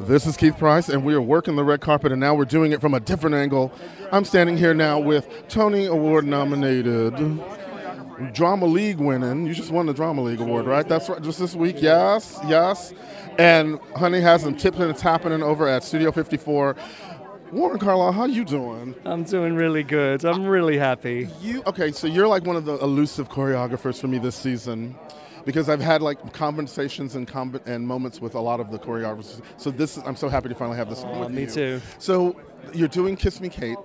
This 0.00 0.26
is 0.26 0.36
Keith 0.36 0.56
Price, 0.58 0.88
and 0.88 1.04
we 1.04 1.14
are 1.14 1.20
working 1.20 1.56
the 1.56 1.64
red 1.64 1.80
carpet, 1.80 2.12
and 2.12 2.20
now 2.20 2.34
we're 2.34 2.44
doing 2.44 2.72
it 2.72 2.80
from 2.80 2.94
a 2.94 3.00
different 3.00 3.34
angle. 3.36 3.72
I'm 4.12 4.24
standing 4.24 4.56
here 4.56 4.74
now 4.74 4.98
with 4.98 5.28
Tony 5.48 5.86
Award 5.86 6.24
nominated, 6.26 7.14
Drama 8.32 8.66
League 8.66 8.98
winning. 8.98 9.46
You 9.46 9.54
just 9.54 9.70
won 9.70 9.86
the 9.86 9.94
Drama 9.94 10.22
League 10.22 10.40
Award, 10.40 10.66
right? 10.66 10.86
That's 10.86 11.08
right. 11.08 11.22
Just 11.22 11.38
this 11.38 11.54
week, 11.54 11.76
yes, 11.80 12.38
yes. 12.46 12.92
And 13.38 13.78
Honey 13.96 14.20
has 14.20 14.42
some 14.42 14.56
tipping 14.56 14.82
and 14.82 14.96
tapping 14.96 15.32
over 15.42 15.66
at 15.66 15.82
Studio 15.82 16.12
54. 16.12 16.76
Warren 17.52 17.78
Carlyle, 17.80 18.12
how 18.12 18.26
you 18.26 18.44
doing? 18.44 18.94
I'm 19.04 19.24
doing 19.24 19.56
really 19.56 19.82
good. 19.82 20.24
I'm 20.24 20.46
really 20.46 20.78
happy. 20.78 21.28
You 21.40 21.62
okay? 21.66 21.90
So 21.90 22.06
you're 22.06 22.28
like 22.28 22.44
one 22.44 22.54
of 22.54 22.64
the 22.64 22.78
elusive 22.78 23.28
choreographers 23.28 24.00
for 24.00 24.06
me 24.06 24.18
this 24.18 24.36
season, 24.36 24.94
because 25.44 25.68
I've 25.68 25.80
had 25.80 26.00
like 26.00 26.32
conversations 26.32 27.16
and 27.16 27.26
com- 27.26 27.60
and 27.66 27.86
moments 27.86 28.20
with 28.20 28.36
a 28.36 28.40
lot 28.40 28.60
of 28.60 28.70
the 28.70 28.78
choreographers. 28.78 29.42
So 29.56 29.72
this, 29.72 29.96
is, 29.96 30.04
I'm 30.06 30.14
so 30.14 30.28
happy 30.28 30.48
to 30.48 30.54
finally 30.54 30.76
have 30.76 30.88
this. 30.88 31.02
with 31.02 31.12
oh, 31.12 31.28
me 31.28 31.42
you. 31.42 31.50
too. 31.50 31.80
So 31.98 32.40
you're 32.72 32.88
doing 32.88 33.16
Kiss 33.16 33.40
Me 33.40 33.48
Kate 33.48 33.78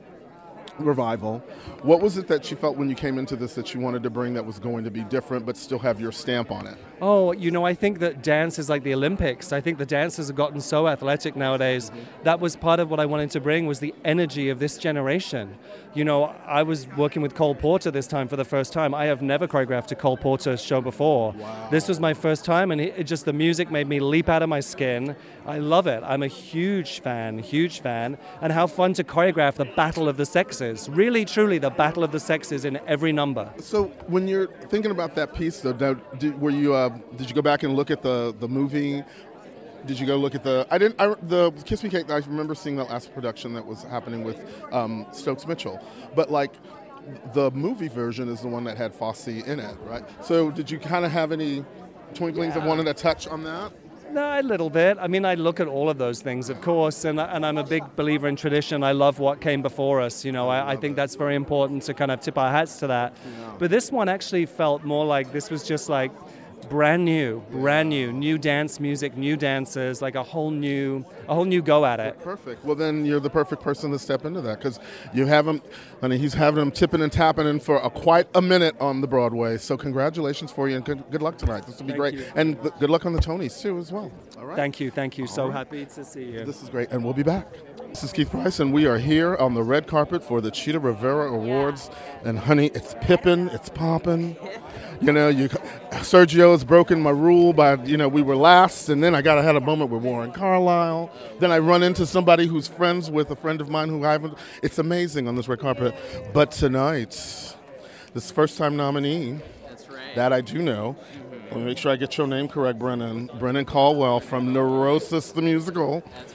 revival. 0.80 1.40
What 1.82 2.02
was 2.02 2.18
it 2.18 2.28
that 2.28 2.50
you 2.52 2.58
felt 2.58 2.78
when 2.78 2.90
you 2.90 2.96
came 2.96 3.18
into 3.18 3.36
this 3.36 3.56
that 3.56 3.74
you 3.74 3.80
wanted 3.80 4.04
to 4.04 4.10
bring 4.10 4.34
that 4.34 4.46
was 4.46 4.60
going 4.60 4.84
to 4.84 4.92
be 4.92 5.04
different 5.04 5.46
but 5.46 5.58
still 5.58 5.80
have 5.80 6.00
your 6.00 6.12
stamp 6.12 6.52
on 6.52 6.68
it? 6.68 6.78
Oh, 7.02 7.34
you 7.34 7.52
know, 7.52 7.66
I 7.66 7.74
think 7.74 8.00
that 8.00 8.24
dance 8.24 8.58
is 8.58 8.70
like 8.70 8.84
the 8.84 8.94
Olympics. 8.94 9.52
I 9.52 9.60
think 9.60 9.78
the 9.78 9.86
dancers 9.86 10.28
have 10.28 10.36
gotten 10.36 10.62
so 10.62 10.88
athletic 10.88 11.36
nowadays. 11.36 11.92
That 12.24 12.40
was 12.40 12.56
part 12.56 12.80
of 12.80 12.90
what 12.90 13.00
I 13.00 13.06
wanted 13.06 13.32
to 13.32 13.42
bring 13.42 13.68
was 13.68 13.80
the 13.80 13.94
energy 14.06 14.50
of 14.50 14.60
this 14.60 14.78
generation. 14.78 15.58
You 15.94 16.06
know, 16.06 16.36
I 16.46 16.64
was 16.64 16.88
working 16.98 17.22
with 17.22 17.36
Cole 17.36 17.56
Porter 17.56 17.92
this 17.92 18.08
time 18.08 18.28
for 18.28 18.36
the 18.36 18.46
first 18.46 18.72
time. 18.74 18.94
I 18.94 19.06
have 19.06 19.22
never 19.22 19.48
choreographed 19.48 19.92
a 19.92 19.96
Cole 19.96 20.18
Porter 20.18 20.58
show 20.58 20.82
before. 20.82 21.34
This 21.70 21.88
was 21.88 22.00
my 22.00 22.14
first 22.14 22.46
time, 22.46 22.72
and 22.72 22.80
it, 22.82 23.04
just 23.06 23.26
the 23.26 23.34
music 23.34 23.72
made 23.72 23.88
me 23.88 24.00
leap 24.00 24.30
out 24.30 24.42
of 24.42 24.50
my 24.50 24.60
skin. 24.60 25.16
I 25.46 25.60
love 25.60 25.88
it. 25.88 26.02
I'm 26.06 26.24
a 26.24 26.28
huge 26.28 27.02
fan, 27.02 27.40
huge 27.40 27.82
fan, 27.82 28.18
and 28.42 28.52
how 28.52 28.68
fun 28.68 28.94
to 28.94 29.04
choreograph 29.04 29.56
the 29.56 29.66
battle 29.66 30.10
of 30.10 30.18
the 30.18 30.26
sexes. 30.26 30.90
Really, 30.90 31.24
truly, 31.24 31.58
the 31.58 31.70
battle 31.70 32.04
of 32.04 32.12
the 32.12 32.20
sexes 32.20 32.66
in 32.66 32.80
every 32.88 33.12
number. 33.12 33.54
So 33.60 33.86
when 34.08 34.28
you're 34.28 34.48
thinking 34.48 34.92
about 34.92 35.16
that 35.16 35.34
piece, 35.34 35.60
though, 35.60 35.98
were 36.40 36.50
you 36.50 36.74
uh, 36.74 36.85
did 37.16 37.30
you 37.30 37.36
go 37.36 37.42
back 37.42 37.64
and 37.64 37.76
look 37.76 37.92
at 37.92 38.02
the 38.02 38.36
the 38.40 38.48
movie? 38.48 39.04
Did 39.86 40.00
you 40.00 40.08
go 40.08 40.18
look 40.18 40.34
at 40.36 40.44
the? 40.44 40.66
I 40.72 40.78
didn't. 40.78 41.00
I, 41.00 41.16
the 41.22 41.52
Kiss 41.66 41.84
Me 41.84 41.90
Kate. 41.90 42.10
I 42.10 42.18
remember 42.18 42.56
seeing 42.56 42.76
that 42.78 42.90
last 42.90 43.14
production 43.14 43.54
that 43.54 43.66
was 43.66 43.84
happening 43.84 44.24
with 44.24 44.44
um, 44.72 45.06
Stokes 45.12 45.46
Mitchell, 45.48 45.80
but 46.16 46.32
like. 46.32 46.54
The 47.36 47.52
movie 47.52 47.88
version 47.88 48.30
is 48.30 48.42
the 48.42 48.48
one 48.48 48.64
that 48.64 48.78
had 48.78 48.92
Fosse 48.92 49.28
in 49.28 49.60
it, 49.60 49.78
right? 49.84 50.04
So, 50.26 50.50
did 50.50 50.72
you 50.72 50.80
kind 50.80 51.06
of 51.06 51.12
have 51.12 51.32
any 51.32 51.64
twinklings 52.16 52.56
of 52.56 52.64
wanting 52.64 52.86
to 52.86 52.96
touch 52.96 53.28
on 53.28 53.44
that? 53.44 53.72
No, 54.12 54.40
a 54.40 54.42
little 54.42 54.72
bit. 54.72 54.98
I 55.00 55.08
mean, 55.08 55.24
I 55.24 55.36
look 55.36 55.60
at 55.60 55.68
all 55.68 55.88
of 55.88 56.00
those 56.00 56.22
things, 56.22 56.50
of 56.50 56.62
course, 56.62 57.06
and, 57.06 57.20
and 57.20 57.46
I'm 57.46 57.58
a 57.60 57.64
big 57.64 57.84
believer 57.96 58.28
in 58.28 58.36
tradition. 58.36 58.82
I 58.84 58.94
love 58.94 59.20
what 59.20 59.40
came 59.40 59.62
before 59.62 60.02
us. 60.02 60.26
You 60.26 60.32
know, 60.32 60.50
I, 60.50 60.72
I 60.72 60.76
think 60.78 60.96
that's 60.96 61.16
very 61.16 61.36
important 61.36 61.84
to 61.84 61.94
kind 61.94 62.10
of 62.10 62.22
tip 62.22 62.38
our 62.40 62.50
hats 62.50 62.80
to 62.80 62.88
that. 62.88 63.16
But 63.60 63.70
this 63.70 63.92
one 63.92 64.10
actually 64.10 64.48
felt 64.48 64.84
more 64.84 65.06
like 65.06 65.32
this 65.32 65.52
was 65.52 65.64
just 65.64 65.90
like 65.90 66.12
brand 66.70 67.06
new, 67.06 67.42
brand 67.52 67.90
new, 67.90 68.12
new 68.12 68.38
dance 68.38 68.80
music, 68.80 69.16
new 69.16 69.38
dances, 69.38 70.02
like 70.02 70.16
a 70.16 70.24
whole 70.24 70.52
new, 70.52 71.06
a 71.28 71.34
whole 71.36 71.46
new 71.46 71.62
go 71.62 71.86
at 71.86 72.00
it. 72.00 72.20
Perfect. 72.22 72.64
Well, 72.66 72.76
then 72.76 73.06
you're 73.06 73.20
the 73.20 73.30
perfect 73.30 73.62
person 73.62 73.92
to 73.92 74.00
step 74.00 74.26
into 74.26 74.42
that 74.42 74.58
because 74.60 74.80
you 75.14 75.26
have 75.26 75.48
him. 75.48 75.62
I 76.02 76.08
mean, 76.08 76.20
he's 76.20 76.34
having 76.34 76.62
him 76.62 76.72
tipping 76.72 77.02
and 77.02 77.12
tapping 77.12 77.48
in 77.48 77.60
for 77.60 77.78
a, 77.78 77.90
quite 77.90 78.28
a 78.36 78.42
minute 78.42 78.76
on 78.80 79.02
the 79.02 79.08
Broadway. 79.08 79.58
So 79.58 79.78
congratulations 79.78 80.52
for 80.52 80.68
you 80.70 80.76
and 80.76 80.86
good, 80.86 81.04
good 81.12 81.22
luck 81.22 81.38
tonight. 81.38 81.66
This 81.66 81.78
will 81.80 81.86
be 81.86 81.92
Thank 81.92 82.00
great, 82.00 82.14
you. 82.16 82.26
and 82.36 82.62
th- 82.62 82.74
good 82.80 82.90
luck 82.90 83.06
on 83.06 83.14
the 83.14 83.20
Tonys 83.20 83.62
too 83.62 83.78
as 83.78 83.92
well. 83.92 84.12
All 84.38 84.46
right. 84.46 84.56
Thank 84.56 84.80
you, 84.80 84.92
thank 84.92 85.18
you. 85.18 85.28
So 85.28 85.50
happy 85.50 85.86
to 85.86 86.04
see 86.06 86.26
you. 86.26 86.46
This 86.46 86.62
is 86.62 86.70
great, 86.70 86.92
and 86.92 87.04
we'll 87.04 87.14
be 87.14 87.24
back. 87.24 87.48
This 87.96 88.04
is 88.04 88.12
Keith 88.12 88.30
Price, 88.30 88.60
and 88.60 88.74
we 88.74 88.88
are 88.88 88.98
here 88.98 89.38
on 89.38 89.54
the 89.54 89.64
red 89.64 89.88
carpet 89.88 90.22
for 90.22 90.42
the 90.42 90.52
Chita 90.52 90.82
Rivera 90.82 91.32
Awards. 91.32 91.90
And 92.26 92.38
honey, 92.38 92.66
it's 92.76 92.94
pippin', 93.00 93.48
it's 93.54 93.70
poppin'. 93.70 94.36
You 95.00 95.14
know, 95.14 95.30
you 95.30 95.48
Sergio 95.48 96.52
has 96.52 96.66
broken 96.66 97.00
my 97.00 97.12
rule 97.12 97.54
by 97.54 97.76
you 97.86 97.96
know 97.96 98.10
we 98.10 98.22
were 98.22 98.36
last, 98.36 98.90
and 98.90 99.02
then 99.02 99.16
I 99.16 99.22
got 99.22 99.38
I 99.38 99.44
had 99.44 99.56
a 99.56 99.62
moment 99.62 99.92
with 99.92 100.04
Warren 100.04 100.34
Carlyle. 100.34 101.10
Then 101.40 101.54
I 101.54 101.60
run 101.60 101.84
into 101.84 102.06
somebody 102.06 102.48
who's 102.48 102.68
friends 102.68 103.10
with 103.10 103.32
a 103.32 103.36
friend 103.38 103.62
of 103.62 103.70
mine 103.70 103.88
who 103.88 104.04
I 104.04 104.12
haven't. 104.12 104.38
It's 104.62 104.78
amazing 104.78 105.30
on 105.30 105.38
this 105.38 105.48
red 105.48 105.62
carpet. 105.62 105.96
But 106.34 106.52
tonight, 106.52 107.12
this 108.14 108.30
first 108.30 108.58
time 108.58 108.76
nominee 108.76 109.40
That's 109.70 109.88
right. 109.88 110.16
that 110.16 110.34
I 110.34 110.42
do 110.42 110.62
know. 110.62 110.98
Let 111.50 111.60
me 111.60 111.64
make 111.64 111.78
sure 111.78 111.94
I 111.94 111.96
get 111.96 112.18
your 112.18 112.28
name 112.28 112.50
correct, 112.50 112.78
Brennan. 112.78 113.30
Brennan 113.40 113.64
Caldwell 113.64 114.20
from 114.20 114.52
Neurosis 114.52 115.32
the 115.32 115.42
Musical 115.42 116.02
That's. 116.02 116.35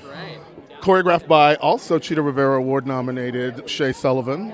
Choreographed 0.80 1.28
by 1.28 1.56
also 1.56 1.98
Chita 1.98 2.22
Rivera 2.22 2.56
Award 2.56 2.86
nominated 2.86 3.68
Shea 3.68 3.92
Sullivan. 3.92 4.52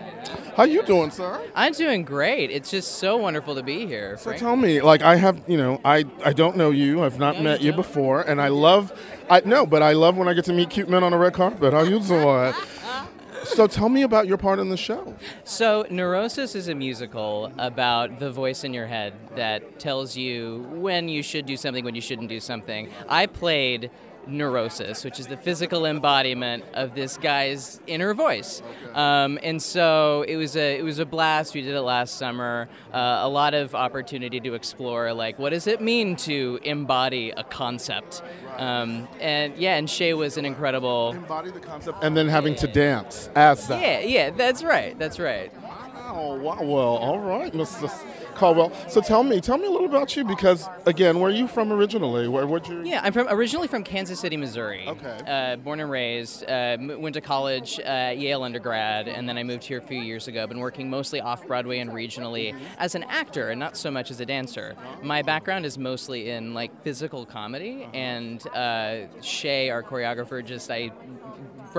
How 0.57 0.65
you 0.65 0.83
doing, 0.83 1.11
sir? 1.11 1.41
I'm 1.55 1.73
doing 1.73 2.03
great. 2.03 2.51
It's 2.51 2.71
just 2.71 2.97
so 2.97 3.17
wonderful 3.17 3.55
to 3.55 3.63
be 3.63 3.87
here. 3.87 4.17
So 4.17 4.25
Frank. 4.31 4.41
tell 4.41 4.57
me, 4.57 4.81
like 4.81 5.03
I 5.03 5.17
have, 5.17 5.41
you 5.47 5.57
know, 5.57 5.81
I 5.85 6.05
I 6.25 6.33
don't 6.33 6.57
know 6.57 6.71
you. 6.71 7.05
I've 7.05 7.19
not 7.19 7.37
No, 7.37 7.43
met 7.43 7.61
you 7.61 7.71
you 7.71 7.77
before, 7.77 8.23
and 8.23 8.41
I 8.41 8.49
love, 8.49 8.93
I 9.31 9.43
no, 9.45 9.67
but 9.67 9.83
I 9.83 9.93
love 9.93 10.17
when 10.17 10.29
I 10.29 10.35
get 10.35 10.45
to 10.47 10.53
meet 10.53 10.71
cute 10.71 10.89
men 10.89 11.05
on 11.05 11.13
a 11.13 11.19
red 11.19 11.35
carpet. 11.35 11.73
How 11.73 11.83
you 11.83 12.01
doing? 12.01 12.55
so 13.45 13.67
tell 13.67 13.89
me 13.89 14.03
about 14.03 14.27
your 14.27 14.37
part 14.39 14.59
in 14.59 14.69
the 14.69 14.77
show. 14.77 15.15
So, 15.45 15.87
Neurosis 15.91 16.55
is 16.55 16.69
a 16.69 16.75
musical 16.75 17.53
about 17.59 18.19
the 18.19 18.31
voice 18.33 18.65
in 18.65 18.75
your 18.75 18.87
head 18.87 19.15
that 19.37 19.79
tells 19.79 20.17
you 20.17 20.67
when 20.71 21.09
you 21.09 21.23
should 21.23 21.47
do 21.47 21.57
something, 21.57 21.85
when 21.85 21.95
you 21.95 22.01
shouldn't 22.01 22.29
do 22.29 22.41
something. 22.41 22.91
I 23.09 23.27
played 23.27 23.91
Neurosis, 24.27 25.05
which 25.05 25.21
is 25.21 25.27
the 25.27 25.37
physical 25.37 25.87
embodiment 25.87 26.65
of 26.75 26.95
this 26.95 27.17
guy's 27.17 27.81
inner 27.87 28.15
voice. 28.15 28.63
Um, 28.95 29.39
and 29.43 29.63
so 29.63 30.25
it 30.27 30.37
was 30.37 30.57
a 30.57 30.79
it 30.79 30.83
was 30.83 30.99
a 30.99 31.07
blast. 31.07 31.55
We 31.55 31.63
did 31.63 31.75
it 31.75 31.81
last 31.83 32.17
summer. 32.17 32.69
Uh, 32.93 33.21
a 33.23 33.29
lot 33.29 33.55
of 33.55 33.75
opportunity 33.75 34.41
to 34.41 34.55
explore, 34.55 35.13
like 35.13 35.39
what 35.39 35.51
does 35.51 35.67
it 35.67 35.81
mean 35.81 36.17
to 36.17 36.59
embody 36.63 37.31
a 37.31 37.45
concept. 37.45 38.23
Um, 38.57 39.07
and 39.21 39.57
yeah, 39.57 39.77
and 39.77 39.89
Shea 39.89 40.15
was 40.15 40.37
an 40.37 40.45
incredible. 40.45 41.13
Embody 41.13 41.51
the 41.51 41.61
concept, 41.61 41.99
and 42.03 42.17
then 42.17 42.29
having 42.29 42.55
to 42.57 42.67
dance 42.67 43.29
as 43.35 43.69
that. 43.69 43.81
Yeah, 43.81 44.01
yeah, 44.01 44.31
that's 44.31 44.63
right. 44.63 44.99
That's 44.99 45.19
right. 45.19 45.53
Wow! 45.63 46.61
Well, 46.63 46.97
all 46.97 47.19
right, 47.19 47.53
Mr. 47.53 47.91
Caldwell. 48.37 48.73
So 48.89 49.01
tell 49.01 49.23
me, 49.23 49.41
tell 49.41 49.59
me 49.59 49.67
a 49.67 49.71
little 49.71 49.87
about 49.87 50.17
you, 50.17 50.25
because 50.25 50.69
again, 50.87 51.19
where 51.19 51.31
are 51.31 51.35
you 51.35 51.49
from 51.49 51.73
originally? 51.73 52.29
Where 52.29 52.47
would 52.47 52.67
you? 52.69 52.83
Yeah, 52.85 53.01
I'm 53.03 53.13
from 53.13 53.27
originally 53.29 53.69
from 53.69 53.83
Kansas 53.83 54.21
City, 54.21 54.37
Missouri. 54.37 54.87
Okay. 54.87 55.21
Uh, 55.27 55.57
born 55.57 55.81
and 55.81 55.91
raised. 55.91 56.49
Uh, 56.49 56.77
went 56.81 57.15
to 57.15 57.21
college, 57.21 57.81
uh, 57.81 58.13
Yale 58.17 58.43
undergrad, 58.43 59.09
and 59.09 59.29
then 59.29 59.39
I 59.39 59.43
moved 59.43 59.65
here 59.65 59.79
a 59.79 59.83
few 59.83 60.01
years 60.01 60.29
ago. 60.29 60.47
Been 60.47 60.61
working 60.61 60.89
mostly 60.91 61.21
off 61.21 61.47
Broadway 61.47 61.79
and 61.79 61.91
regionally 61.91 62.55
as 62.79 62.95
an 62.95 63.03
actor, 63.05 63.51
and 63.51 63.59
not 63.59 63.77
so 63.77 63.91
much 63.91 64.11
as 64.11 64.21
a 64.21 64.27
dancer. 64.27 64.77
My 65.03 65.23
background 65.23 65.67
is 65.67 65.79
mostly 65.79 66.31
in 66.31 66.55
like 66.55 66.83
physical 66.83 67.27
comedy, 67.27 67.89
and 67.95 68.47
uh, 68.49 69.07
Shea, 69.23 69.71
our 69.71 69.83
choreographer, 69.83 70.45
just 70.45 70.71
I. 70.71 70.93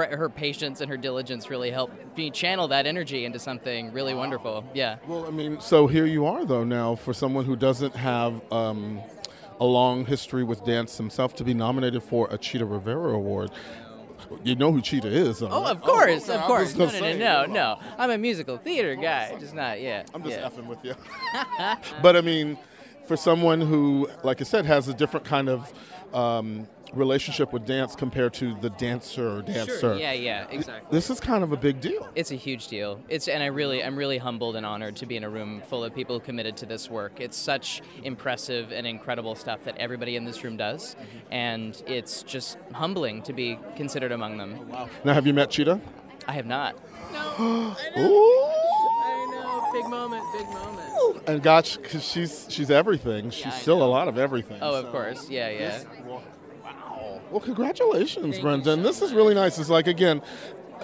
Her 0.05 0.29
patience 0.29 0.81
and 0.81 0.89
her 0.89 0.97
diligence 0.97 1.49
really 1.49 1.71
helped 1.71 2.17
me 2.17 2.31
channel 2.31 2.67
that 2.69 2.85
energy 2.85 3.25
into 3.25 3.39
something 3.39 3.91
really 3.91 4.13
wonderful. 4.13 4.63
Yeah. 4.73 4.97
Well, 5.07 5.25
I 5.25 5.31
mean, 5.31 5.59
so 5.59 5.87
here 5.87 6.05
you 6.05 6.25
are 6.25 6.45
though 6.45 6.63
now 6.63 6.95
for 6.95 7.13
someone 7.13 7.45
who 7.45 7.55
doesn't 7.55 7.95
have 7.95 8.41
um, 8.51 9.01
a 9.59 9.65
long 9.65 10.05
history 10.05 10.43
with 10.43 10.65
dance 10.65 10.97
himself 10.97 11.35
to 11.35 11.43
be 11.43 11.53
nominated 11.53 12.03
for 12.03 12.27
a 12.31 12.37
Chita 12.37 12.65
Rivera 12.65 13.13
Award. 13.13 13.51
You 14.43 14.55
know 14.55 14.71
who 14.71 14.81
Chita 14.81 15.07
is? 15.07 15.41
Oh, 15.41 15.65
of 15.65 15.81
course, 15.81 16.29
okay, 16.29 16.37
of 16.37 16.45
course. 16.45 16.75
No, 16.75 16.87
no, 16.87 16.99
no, 16.99 17.13
no, 17.13 17.45
no. 17.45 17.79
I'm 17.97 18.11
a 18.11 18.17
musical 18.17 18.57
theater 18.57 18.95
guy, 18.95 19.35
just 19.39 19.53
not 19.53 19.79
yet. 19.79 20.09
I'm 20.13 20.23
just 20.23 20.37
yeah. 20.37 20.49
effing 20.49 20.65
with 20.65 20.83
you. 20.83 20.95
but 22.01 22.17
I 22.17 22.21
mean, 22.21 22.57
for 23.07 23.15
someone 23.15 23.61
who, 23.61 24.09
like 24.23 24.41
I 24.41 24.43
said, 24.43 24.65
has 24.65 24.87
a 24.87 24.93
different 24.93 25.25
kind 25.25 25.49
of 25.49 25.73
um, 26.13 26.67
relationship 26.93 27.53
with 27.53 27.65
dance 27.65 27.95
compared 27.95 28.33
to 28.35 28.53
the 28.55 28.69
dancer 28.71 29.37
or 29.37 29.41
dancer. 29.41 29.79
Sure. 29.79 29.95
Yeah, 29.95 30.13
yeah, 30.13 30.47
exactly. 30.49 30.87
This 30.91 31.09
is 31.09 31.19
kind 31.19 31.43
of 31.43 31.51
a 31.51 31.57
big 31.57 31.81
deal. 31.81 32.09
It's 32.15 32.31
a 32.31 32.35
huge 32.35 32.67
deal. 32.67 32.99
It's 33.09 33.27
and 33.27 33.43
I 33.43 33.47
really 33.47 33.83
I'm 33.83 33.95
really 33.95 34.17
humbled 34.17 34.55
and 34.55 34.65
honored 34.65 34.95
to 34.97 35.05
be 35.05 35.17
in 35.17 35.23
a 35.23 35.29
room 35.29 35.61
full 35.67 35.83
of 35.83 35.93
people 35.93 36.19
committed 36.19 36.57
to 36.57 36.65
this 36.65 36.89
work. 36.89 37.19
It's 37.19 37.37
such 37.37 37.81
impressive 38.03 38.71
and 38.71 38.87
incredible 38.87 39.35
stuff 39.35 39.63
that 39.65 39.77
everybody 39.77 40.15
in 40.15 40.25
this 40.25 40.43
room 40.43 40.57
does, 40.57 40.95
mm-hmm. 40.95 41.33
and 41.33 41.83
it's 41.85 42.23
just 42.23 42.57
humbling 42.73 43.21
to 43.23 43.33
be 43.33 43.59
considered 43.75 44.11
among 44.11 44.37
them. 44.37 44.69
Now, 45.03 45.13
have 45.13 45.27
you 45.27 45.33
met 45.33 45.51
Chita? 45.51 45.79
I 46.27 46.33
have 46.33 46.45
not. 46.45 46.75
No. 47.11 47.75
I 49.07 49.27
know, 49.31 49.69
big 49.73 49.89
moment, 49.89 50.23
big 50.33 50.47
moment. 50.49 51.23
And 51.27 51.41
gosh, 51.41 51.77
because 51.77 52.03
she's 52.03 52.47
she's 52.49 52.71
everything. 52.71 53.29
She's 53.29 53.45
Yeah, 53.45 53.53
I 53.53 53.59
still 53.59 53.83
a 53.83 53.85
lot 53.85 54.07
of 54.07 54.17
everything. 54.17 54.59
Oh, 54.61 54.75
of 54.75 54.91
course, 54.91 55.29
yeah, 55.29 55.49
yeah. 55.49 55.83
Wow. 56.05 56.05
Well, 56.05 56.23
congratulations, 57.39 58.35
Thank 58.35 58.41
Brendan. 58.41 58.79
so 58.79 58.87
this 58.87 59.01
is 59.01 59.13
really 59.13 59.35
nice. 59.35 59.59
It's 59.59 59.69
like 59.69 59.87
again, 59.87 60.21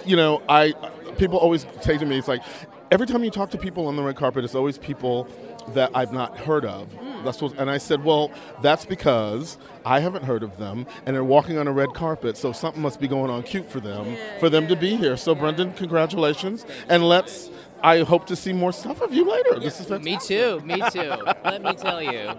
you 0.04 0.16
know, 0.16 0.42
I 0.48 0.74
people 1.18 1.38
always 1.38 1.66
say 1.80 1.98
to 1.98 2.06
me, 2.06 2.18
it's 2.18 2.28
like 2.28 2.42
every 2.90 3.06
time 3.06 3.24
you 3.24 3.30
talk 3.30 3.50
to 3.50 3.58
people 3.58 3.86
on 3.86 3.96
the 3.96 4.02
red 4.02 4.16
carpet, 4.16 4.44
it's 4.44 4.54
always 4.54 4.78
people 4.78 5.28
that 5.68 5.90
I've 5.94 6.12
not 6.12 6.36
heard 6.36 6.64
of. 6.64 6.92
Hmm. 6.92 7.24
That's 7.24 7.40
what, 7.40 7.58
and 7.58 7.70
I 7.70 7.78
said, 7.78 8.04
well, 8.04 8.30
that's 8.60 8.84
because 8.84 9.56
I 9.84 10.00
haven't 10.00 10.24
heard 10.24 10.42
of 10.42 10.58
them, 10.58 10.86
and 11.06 11.16
they're 11.16 11.24
walking 11.24 11.56
on 11.56 11.66
a 11.66 11.72
red 11.72 11.94
carpet, 11.94 12.36
so 12.36 12.52
something 12.52 12.82
must 12.82 13.00
be 13.00 13.08
going 13.08 13.30
on 13.30 13.42
cute 13.42 13.70
for 13.70 13.80
them, 13.80 14.16
for 14.40 14.50
them 14.50 14.68
to 14.68 14.76
be 14.76 14.96
here. 14.96 15.16
So, 15.16 15.34
Brendan, 15.34 15.72
congratulations, 15.72 16.66
and 16.88 17.06
let's. 17.08 17.50
I 17.84 18.02
hope 18.02 18.26
to 18.28 18.36
see 18.36 18.54
more 18.54 18.72
stuff 18.72 19.02
of 19.02 19.12
you 19.12 19.30
later. 19.30 19.60
This 19.60 19.78
is 19.78 19.90
Me 20.00 20.16
too, 20.16 20.58
me 20.60 20.82
too. 20.90 21.12
Let 21.44 21.62
me 21.62 21.74
tell 21.74 22.02
you, 22.02 22.32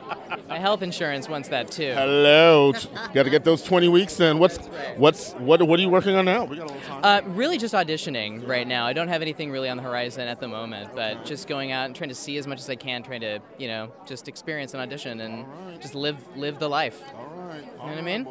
my 0.50 0.58
health 0.58 0.82
insurance 0.82 1.30
wants 1.30 1.50
that 1.50 1.70
too. 1.70 1.92
Hello. 1.94 2.74
Got 3.14 3.24
to 3.24 3.30
get 3.30 3.44
those 3.44 3.62
20 3.62 3.88
weeks 3.88 4.20
in. 4.20 4.40
What's 4.40 4.58
what's 4.98 5.34
what 5.34 5.62
what 5.62 5.80
are 5.80 5.84
you 5.84 5.90
working 5.90 6.16
on 6.16 6.26
now? 6.26 6.46
We 6.46 6.58
got 6.58 6.64
a 6.72 6.74
little 6.74 6.82
time. 6.90 7.02
Uh, 7.04 7.30
really, 7.30 7.60
just 7.60 7.76
auditioning 7.76 8.48
right 8.48 8.68
now. 8.68 8.88
I 8.88 8.94
don't 8.94 9.08
have 9.08 9.22
anything 9.22 9.52
really 9.52 9.70
on 9.70 9.78
the 9.78 9.84
horizon 9.84 10.28
at 10.28 10.40
the 10.40 10.48
moment, 10.48 10.96
but 10.96 11.26
just 11.26 11.48
going 11.48 11.72
out 11.72 11.86
and 11.86 11.96
trying 11.96 12.10
to 12.10 12.16
see 12.16 12.38
as 12.38 12.48
much 12.48 12.60
as 12.60 12.68
I 12.68 12.76
can, 12.76 13.04
trying 13.04 13.22
to 13.22 13.40
you 13.60 13.68
know 13.68 13.94
just 14.08 14.28
experience 14.28 14.74
an 14.74 14.80
audition 14.80 15.22
and 15.22 15.46
just 15.80 15.94
live 15.94 16.18
live 16.36 16.58
the 16.58 16.70
life. 16.70 17.04
All 17.16 17.46
right. 17.48 17.62
You 17.62 17.78
know 17.78 17.86
what 17.86 17.98
I 17.98 18.02
mean? 18.02 18.28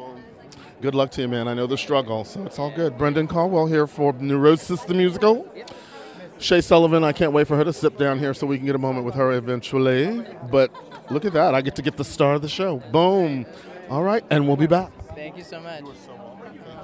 Good 0.81 0.93
luck 0.93 1.11
to 1.11 1.21
you, 1.21 1.29
man. 1.29 1.47
I 1.47 1.53
know 1.53 1.65
the 1.65 1.77
struggle, 1.77 2.25
so 2.25 2.45
it's 2.45 2.59
all 2.59 2.69
good. 2.75 2.97
Brendan 2.97 3.27
Caldwell 3.27 3.67
here 3.67 3.87
for 3.87 4.11
Neurosis 4.11 4.83
the 4.83 4.93
Musical. 4.93 5.49
Shea 6.37 6.61
Sullivan, 6.61 7.03
I 7.03 7.11
can't 7.13 7.31
wait 7.31 7.47
for 7.47 7.55
her 7.55 7.63
to 7.63 7.73
sit 7.73 7.97
down 7.97 8.19
here 8.19 8.33
so 8.33 8.45
we 8.45 8.57
can 8.57 8.65
get 8.65 8.75
a 8.75 8.79
moment 8.79 9.05
with 9.05 9.15
her 9.15 9.31
eventually. 9.31 10.23
But 10.51 10.71
look 11.11 11.25
at 11.25 11.33
that. 11.33 11.55
I 11.55 11.61
get 11.61 11.75
to 11.77 11.81
get 11.81 11.97
the 11.97 12.03
star 12.03 12.35
of 12.35 12.41
the 12.41 12.49
show. 12.49 12.77
Boom. 12.91 13.45
All 13.89 14.03
right, 14.03 14.23
and 14.29 14.47
we'll 14.47 14.57
be 14.57 14.67
back. 14.67 14.91
Thank 15.15 15.37
you 15.37 15.43
so 15.43 15.59
much. 15.61 15.83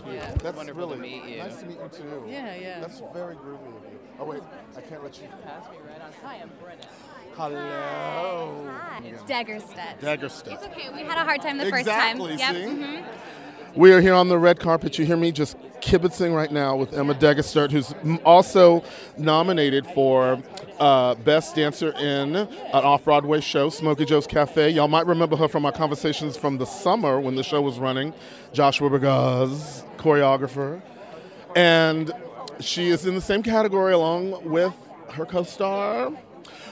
Yeah, 0.08 0.32
That's 0.42 0.58
wonderful 0.58 0.88
really 0.88 0.96
to 0.98 1.02
meet 1.02 1.24
you. 1.26 1.38
Nice 1.38 1.58
to 1.60 1.66
meet 1.66 1.78
you 1.80 1.90
too. 1.92 2.26
Yeah, 2.28 2.56
yeah. 2.56 2.80
That's 2.82 3.02
very 3.14 3.36
groovy 3.36 3.54
of 3.68 3.84
you. 3.92 4.00
Oh 4.20 4.26
wait, 4.26 4.42
I 4.76 4.82
can't 4.82 5.04
let 5.04 5.18
you. 5.22 5.28
Pass 5.44 5.70
me 5.72 5.78
right 5.88 6.02
on. 6.02 6.12
Hi, 6.24 6.42
I'm 6.42 6.50
Brennan. 6.62 6.86
Hello. 7.36 8.70
It's 9.06 9.22
Degerstedt. 9.24 10.00
Degerstedt. 10.02 10.54
It's 10.54 10.64
okay. 10.66 10.90
We 10.94 11.02
had 11.02 11.18
a 11.18 11.24
hard 11.24 11.42
time 11.42 11.58
the 11.58 11.68
Exactly, 11.68 12.32
first 12.32 12.44
time. 12.44 12.56
see? 12.56 12.66
mhm. 12.84 13.04
We 13.74 13.94
are 13.94 14.02
here 14.02 14.14
on 14.14 14.28
the 14.28 14.38
red 14.38 14.60
carpet. 14.60 15.00
You 15.00 15.06
hear 15.06 15.16
me 15.16 15.32
just 15.32 15.56
kibitzing 15.80 16.36
right 16.36 16.52
now 16.52 16.76
with 16.76 16.94
Emma 16.94 17.14
Degerstedt, 17.14 17.72
who's 17.72 17.94
also 18.26 18.84
nominated 19.18 19.88
for 19.88 20.44
uh, 20.78 21.16
Best 21.16 21.56
Dancer 21.56 21.94
in 21.98 22.36
an 22.36 22.48
off 22.74 23.06
Broadway 23.06 23.40
show, 23.40 23.70
Smokey 23.70 24.04
Joe's 24.04 24.28
Cafe. 24.28 24.72
Y'all 24.72 24.90
might 24.90 25.06
remember 25.06 25.38
her 25.38 25.48
from 25.48 25.66
our 25.66 25.72
conversations 25.72 26.36
from 26.36 26.58
the 26.58 26.66
summer 26.66 27.18
when 27.22 27.36
the 27.36 27.44
show 27.44 27.62
was 27.62 27.80
running. 27.80 28.14
Joshua 28.52 28.90
Bergasse, 28.90 29.86
choreographer. 29.98 30.82
And 31.56 32.12
she 32.60 32.90
is 32.90 33.06
in 33.06 33.16
the 33.16 33.22
same 33.22 33.42
category 33.42 33.94
along 33.94 34.50
with 34.50 34.74
her 35.12 35.26
co 35.26 35.44
star, 35.44 36.12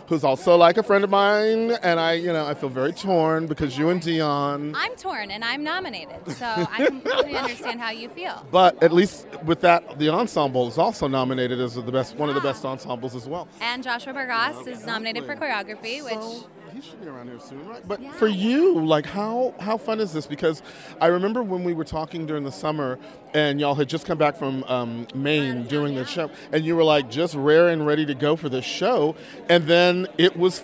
who's 0.08 0.24
also 0.24 0.56
like 0.56 0.78
a 0.78 0.84
friend 0.84 1.04
of 1.04 1.10
mine, 1.10 1.72
and 1.84 2.00
I, 2.00 2.14
you 2.14 2.32
know, 2.34 2.46
I 2.46 2.54
feel 2.54 2.70
very 2.70 2.94
torn 2.94 3.48
because 3.48 3.78
you 3.78 3.90
and 3.90 4.02
Dionne. 4.02 4.74
I'm 4.76 4.96
torn 4.96 5.32
and 5.32 5.44
I'm 5.44 5.64
nominated, 5.64 6.20
so 6.32 6.46
I 6.46 6.86
completely 6.88 7.36
understand 7.36 7.80
how 7.80 7.92
you 7.92 8.10
feel. 8.10 8.46
But 8.52 8.82
at 8.84 8.92
least 8.92 9.28
with 9.46 9.62
that, 9.62 10.00
the 10.00 10.10
ensemble 10.10 10.68
is 10.68 10.78
also 10.78 11.08
nominated 11.08 11.60
as 11.60 11.76
the 11.76 11.82
best, 11.84 12.16
one 12.16 12.30
of 12.30 12.36
the 12.36 12.42
ah. 12.42 12.52
best 12.52 12.66
ensembles 12.66 13.16
as 13.16 13.28
well. 13.28 13.48
And 13.62 13.84
Joshua 13.84 14.14
Bergasse 14.14 14.68
is 14.68 14.86
nominated 14.86 15.26
for 15.26 15.36
choreography, 15.36 16.04
which 16.04 16.44
he 16.74 16.82
should 16.82 17.02
be 17.02 17.08
around 17.08 17.28
here 17.30 17.40
soon, 17.40 17.68
right? 17.68 17.82
But 17.88 18.02
Yeah. 18.02 18.12
for 18.14 18.28
you, 18.28 18.84
like, 18.86 19.06
how 19.06 19.54
how 19.60 19.78
fun 19.78 20.00
is 20.00 20.14
this? 20.14 20.26
Because 20.28 20.62
I 21.02 21.08
remember 21.08 21.44
when 21.44 21.64
we 21.64 21.74
were 21.74 21.84
talking 21.84 22.26
during 22.26 22.44
the 22.44 22.52
summer, 22.52 22.98
and 23.34 23.60
y'all 23.60 23.76
had 23.76 23.90
just 23.90 24.06
come 24.06 24.18
back 24.18 24.36
from 24.36 24.64
um, 24.66 25.08
Maine 25.14 25.64
doing 25.64 25.96
the 25.96 26.06
show, 26.06 26.30
and 26.52 26.64
you 26.64 26.76
were 26.76 26.84
like 26.84 27.10
just 27.10 27.36
rare 27.36 27.70
and 27.70 27.86
ready 27.86 28.06
to 28.06 28.14
go 28.16 28.36
for 28.36 28.50
this 28.50 28.66
show, 28.66 29.16
and 29.50 29.66
then 29.66 30.08
it 30.18 30.38
was 30.38 30.62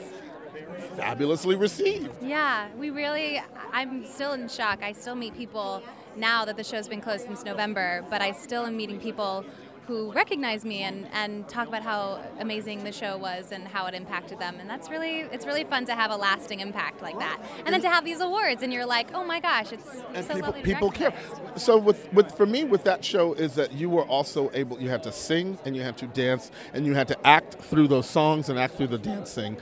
fabulously 0.95 1.55
received. 1.55 2.09
yeah, 2.21 2.67
we 2.77 2.89
really. 2.89 3.41
I'm 3.73 4.05
still 4.05 4.33
in 4.33 4.47
shock. 4.47 4.81
I 4.81 4.93
still 4.93 5.15
meet 5.15 5.35
people 5.35 5.83
now 6.15 6.45
that 6.45 6.55
the 6.55 6.63
show's 6.63 6.87
been 6.87 7.01
closed 7.01 7.25
since 7.25 7.43
November, 7.43 8.05
but 8.09 8.21
I 8.21 8.31
still 8.31 8.65
am 8.65 8.77
meeting 8.77 8.99
people 8.99 9.43
who 9.87 10.11
recognize 10.11 10.65
me 10.65 10.81
and, 10.81 11.07
and 11.13 11.47
talk 11.47 11.67
about 11.67 11.83
how 11.83 12.21
amazing 12.39 12.83
the 12.83 12.91
show 12.91 13.17
was 13.17 13.51
and 13.51 13.67
how 13.67 13.85
it 13.85 13.93
impacted 13.93 14.39
them 14.39 14.57
and 14.59 14.69
that's 14.69 14.89
really 14.89 15.19
it's 15.31 15.45
really 15.45 15.63
fun 15.63 15.85
to 15.85 15.93
have 15.93 16.11
a 16.11 16.15
lasting 16.15 16.59
impact 16.59 17.01
like 17.01 17.17
that 17.19 17.39
and 17.65 17.73
then 17.73 17.81
to 17.81 17.89
have 17.89 18.03
these 18.03 18.19
awards 18.19 18.63
and 18.63 18.73
you're 18.73 18.85
like 18.85 19.13
oh 19.13 19.23
my 19.23 19.39
gosh 19.39 19.71
it's 19.71 20.01
and 20.13 20.25
so 20.25 20.33
people 20.33 20.53
people 20.53 20.91
care. 20.91 21.13
So 21.55 21.77
with 21.77 22.11
with 22.13 22.35
for 22.35 22.45
me 22.45 22.63
with 22.63 22.83
that 22.83 23.03
show 23.03 23.33
is 23.33 23.55
that 23.55 23.71
you 23.73 23.89
were 23.89 24.03
also 24.03 24.51
able 24.53 24.79
you 24.79 24.89
had 24.89 25.03
to 25.03 25.11
sing 25.11 25.57
and 25.65 25.75
you 25.75 25.81
had 25.81 25.97
to 25.97 26.07
dance 26.07 26.51
and 26.73 26.85
you 26.85 26.93
had 26.93 27.07
to 27.09 27.27
act 27.27 27.55
through 27.55 27.87
those 27.87 28.09
songs 28.09 28.49
and 28.49 28.59
act 28.59 28.75
through 28.75 28.87
the 28.87 28.97
dancing. 28.97 29.57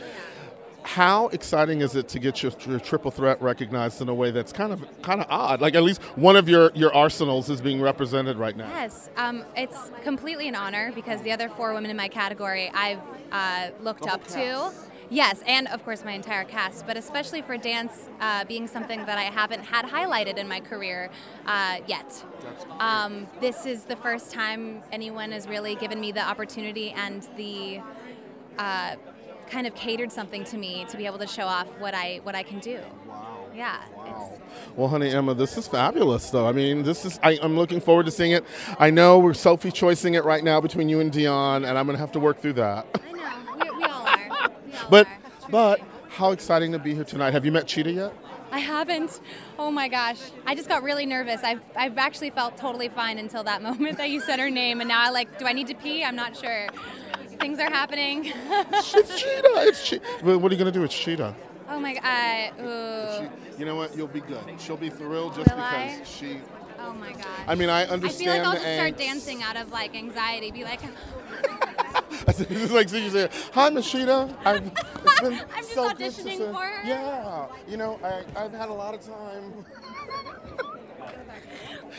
How 0.83 1.27
exciting 1.29 1.81
is 1.81 1.95
it 1.95 2.07
to 2.09 2.19
get 2.19 2.43
your, 2.43 2.51
your 2.67 2.79
triple 2.79 3.09
threat 3.09 3.41
recognized 3.41 4.01
in 4.01 4.09
a 4.09 4.13
way 4.13 4.31
that's 4.31 4.51
kind 4.51 4.73
of 4.73 4.85
kind 5.01 5.21
of 5.21 5.27
odd? 5.29 5.61
Like 5.61 5.75
at 5.75 5.83
least 5.83 6.01
one 6.17 6.35
of 6.35 6.49
your, 6.49 6.71
your 6.75 6.93
arsenals 6.93 7.49
is 7.49 7.61
being 7.61 7.81
represented 7.81 8.37
right 8.37 8.55
now. 8.55 8.67
Yes, 8.67 9.09
um, 9.17 9.43
it's 9.55 9.91
completely 10.03 10.47
an 10.47 10.55
honor 10.55 10.91
because 10.93 11.21
the 11.21 11.31
other 11.31 11.49
four 11.49 11.73
women 11.73 11.89
in 11.89 11.97
my 11.97 12.09
category 12.09 12.69
I've 12.73 12.99
uh, 13.31 13.69
looked 13.81 14.07
up 14.07 14.27
to. 14.29 14.71
Yes, 15.09 15.43
and 15.45 15.67
of 15.67 15.83
course 15.83 16.03
my 16.03 16.13
entire 16.13 16.43
cast, 16.43 16.87
but 16.87 16.97
especially 16.97 17.41
for 17.41 17.55
dance 17.55 18.09
uh, 18.19 18.45
being 18.45 18.67
something 18.67 19.05
that 19.05 19.17
I 19.17 19.23
haven't 19.23 19.63
had 19.63 19.85
highlighted 19.85 20.37
in 20.37 20.47
my 20.47 20.59
career 20.59 21.09
uh, 21.45 21.77
yet. 21.87 22.23
Um, 22.79 23.27
this 23.39 23.65
is 23.65 23.83
the 23.83 23.95
first 23.95 24.31
time 24.31 24.81
anyone 24.91 25.31
has 25.31 25.47
really 25.47 25.75
given 25.75 25.99
me 25.99 26.11
the 26.11 26.23
opportunity 26.27 26.91
and 26.91 27.27
the 27.37 27.79
uh, 28.57 28.95
kind 29.50 29.67
of 29.67 29.75
catered 29.75 30.12
something 30.12 30.43
to 30.45 30.57
me 30.57 30.85
to 30.89 30.97
be 30.97 31.05
able 31.05 31.19
to 31.19 31.27
show 31.27 31.45
off 31.45 31.67
what 31.79 31.93
I 31.93 32.19
what 32.23 32.35
I 32.35 32.43
can 32.43 32.59
do. 32.59 32.79
Wow. 33.07 33.29
Yeah, 33.55 33.81
it's 34.07 34.41
Well, 34.75 34.88
honey 34.88 35.12
Emma, 35.12 35.35
this 35.35 35.57
is 35.57 35.67
fabulous, 35.67 36.29
though. 36.31 36.47
I 36.47 36.51
mean, 36.51 36.81
this 36.83 37.05
is 37.05 37.19
I, 37.21 37.38
I'm 37.41 37.55
looking 37.55 37.79
forward 37.81 38.05
to 38.07 38.12
seeing 38.12 38.31
it. 38.31 38.43
I 38.79 38.89
know 38.89 39.19
we're 39.19 39.35
Sophie 39.35 39.71
choicing 39.71 40.15
it 40.15 40.23
right 40.25 40.43
now 40.43 40.59
between 40.59 40.89
you 40.89 41.00
and 41.00 41.12
Dionne, 41.12 41.67
and 41.67 41.77
I'm 41.77 41.85
gonna 41.85 41.97
have 42.00 42.12
to 42.13 42.19
work 42.19 42.39
through 42.39 42.53
that. 42.53 42.88
I 42.95 43.12
know 43.12 43.55
we, 43.71 43.77
we 43.77 43.83
all 43.83 44.07
are. 44.07 44.29
We 44.29 44.73
all 44.73 44.85
But 44.89 45.07
are. 45.07 45.19
but 45.51 45.79
how 46.09 46.31
exciting 46.31 46.71
to 46.71 46.79
be 46.79 46.95
here 46.95 47.03
tonight. 47.03 47.31
Have 47.33 47.45
you 47.45 47.51
met 47.51 47.67
Chita 47.67 47.91
yet? 47.91 48.13
I 48.51 48.59
haven't. 48.59 49.19
Oh 49.57 49.71
my 49.71 49.88
gosh. 49.88 50.19
I 50.45 50.53
just 50.53 50.69
got 50.69 50.83
really 50.83 51.07
nervous. 51.07 51.41
I've, 51.43 51.62
I've 51.75 51.97
actually 51.97 52.29
felt 52.29 52.55
totally 52.55 52.88
fine 52.88 53.17
until 53.17 53.43
that 53.45 53.63
moment 53.67 53.97
that 53.97 54.12
you 54.12 54.21
said 54.21 54.39
her 54.39 54.51
name. 54.51 54.79
And 54.79 54.88
now 54.88 55.01
I 55.01 55.09
like, 55.09 55.39
do 55.39 55.45
I 55.45 55.53
need 55.53 55.65
to 55.67 55.73
pee? 55.75 56.03
I'm 56.03 56.15
not 56.15 56.38
sure. 56.38 56.67
Things 57.39 57.59
are 57.59 57.69
happening. 57.69 58.31
It's 58.71 58.91
Chita. 59.19 59.51
It's 59.57 59.87
Chita. 59.87 60.05
What 60.21 60.51
are 60.51 60.55
you 60.55 60.57
gonna 60.57 60.71
do? 60.71 60.83
It's 60.83 60.97
Chita. 60.97 61.35
oh 61.69 61.79
my 61.79 61.93
god. 61.93 62.53
Ooh. 62.59 63.29
She, 63.53 63.59
you 63.59 63.65
know 63.65 63.75
what? 63.75 63.95
You'll 63.95 64.07
be 64.07 64.21
good. 64.21 64.43
She'll 64.59 64.77
be 64.77 64.89
thrilled 64.89 65.35
just 65.35 65.51
Will 65.51 65.61
I? 65.61 65.95
because 65.97 66.09
she. 66.09 66.39
Oh 66.79 66.93
my 66.93 67.13
god. 67.13 67.25
I 67.47 67.55
mean, 67.55 67.69
I 67.69 67.85
understand. 67.85 68.31
I 68.31 68.35
feel 68.35 68.43
like 68.43 68.47
I'll 68.47 68.61
just 68.61 68.75
start 68.75 68.97
dancing 68.97 69.43
out 69.43 69.57
of 69.57 69.71
like 69.71 69.95
anxiety. 69.95 70.51
Be 70.51 70.63
like, 70.63 70.81
it's 72.27 72.71
like 72.71 72.89
she 72.89 73.09
said, 73.09 73.31
"Hi, 73.53 73.69
Miss 73.69 73.93
I've, 73.93 74.05
it's 74.05 75.21
been 75.21 75.33
I'm 75.33 75.47
just 75.57 75.73
so 75.73 75.89
auditioning 75.89 76.51
for 76.51 76.61
her. 76.61 76.87
Yeah. 76.87 77.47
You 77.67 77.77
know, 77.77 78.00
I, 78.03 78.24
I've 78.43 78.53
had 78.53 78.69
a 78.69 78.74
lot 78.74 78.93
of 78.93 79.01
time 79.01 79.65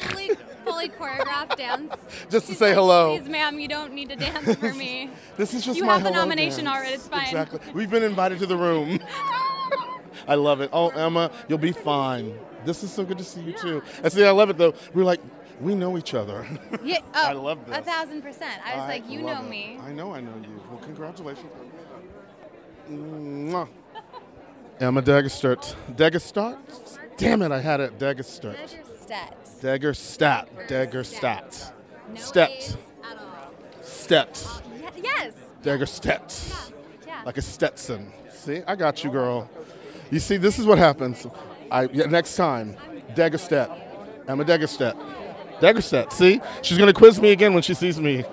fully, 0.09 0.31
fully 0.65 0.89
choreographed 0.89 1.57
dance. 1.57 1.93
just 2.31 2.47
to 2.47 2.53
She's 2.53 2.59
say 2.59 2.69
like, 2.69 2.75
hello. 2.77 3.19
Please, 3.19 3.29
ma'am, 3.29 3.59
you 3.59 3.69
don't 3.69 3.93
need 3.93 4.09
to 4.11 4.17
dance 4.17 4.55
for 4.57 4.73
me. 4.75 5.11
This 5.37 5.55
is 5.55 5.65
just 5.65 5.79
You 5.79 5.85
my 5.87 5.95
have 5.95 6.05
the 6.05 6.11
nomination 6.11 6.65
dance. 6.65 6.77
already, 6.77 6.95
it's 6.95 7.09
fine. 7.09 7.25
Exactly. 7.27 7.61
We've 7.75 7.91
been 7.91 8.03
invited 8.03 8.39
to 8.41 8.47
the 8.47 8.57
room. 8.57 8.99
I 10.29 10.37
love 10.37 10.61
it. 10.61 10.71
Oh, 10.73 10.89
Emma, 10.89 11.31
you'll 11.49 11.59
be 11.59 11.73
fine. 11.73 12.39
This 12.65 12.83
is 12.83 12.93
so 12.93 13.05
good 13.05 13.19
to 13.19 13.25
see 13.25 13.43
you 13.43 13.53
too. 13.53 13.83
I 14.03 14.09
see. 14.09 14.25
I 14.25 14.31
love 14.31 14.49
it 14.49 14.57
though. 14.57 14.73
We're 14.95 15.05
like, 15.05 15.21
we 15.61 15.75
know 15.75 15.99
each 15.99 16.15
other. 16.15 16.47
Yeah, 16.83 17.01
oh, 17.15 17.27
I 17.27 17.33
love 17.33 17.59
A 17.71 17.83
thousand 17.83 18.23
percent. 18.23 18.61
I 18.65 18.77
was 18.77 18.89
like, 18.89 19.09
you 19.11 19.21
know 19.21 19.43
it. 19.45 19.49
me. 19.51 19.79
I 19.83 19.93
know 19.93 20.15
I 20.15 20.21
know 20.21 20.33
you. 20.43 20.61
Well, 20.71 20.79
congratulations. 20.81 21.51
Mwah. 22.91 23.69
Emma 24.81 25.03
Dagestert. 25.03 25.75
Dagestart? 25.93 26.59
Damn 27.17 27.43
it, 27.43 27.53
I 27.53 27.61
had 27.61 27.81
it. 27.81 27.99
Dagestert. 27.99 28.57
Steps. 29.05 29.51
Dagerstat. 29.61 30.47
Dagerstat. 30.67 31.73
No 32.09 32.15
Stepped. 32.19 32.53
A's 32.53 32.77
at 33.03 33.19
all. 33.19 33.53
Stepped. 33.83 34.47
Ye- 34.75 35.03
yes. 35.03 35.35
Dagerstet. 35.63 36.73
Yeah. 37.07 37.21
Like 37.27 37.37
a 37.37 37.43
Stetson. 37.43 38.11
See, 38.33 38.63
I 38.67 38.75
got 38.75 39.05
you, 39.05 39.11
girl. 39.11 39.51
You 40.11 40.21
see, 40.21 40.39
this 40.39 40.59
is 40.59 40.65
what 40.65 40.79
happens. 40.79 41.27
I 41.71 41.83
yeah, 41.93 42.07
next 42.07 42.35
time, 42.37 42.79
Dagerstet. 43.15 43.69
Emma 44.27 44.43
Dagerstet. 44.43 44.95
Dagerstet. 45.61 46.11
See, 46.11 46.41
she's 46.63 46.79
gonna 46.79 46.95
quiz 46.95 47.21
me 47.21 47.33
again 47.33 47.53
when 47.53 47.63
she 47.63 47.75
sees 47.75 48.01
me. 48.01 48.25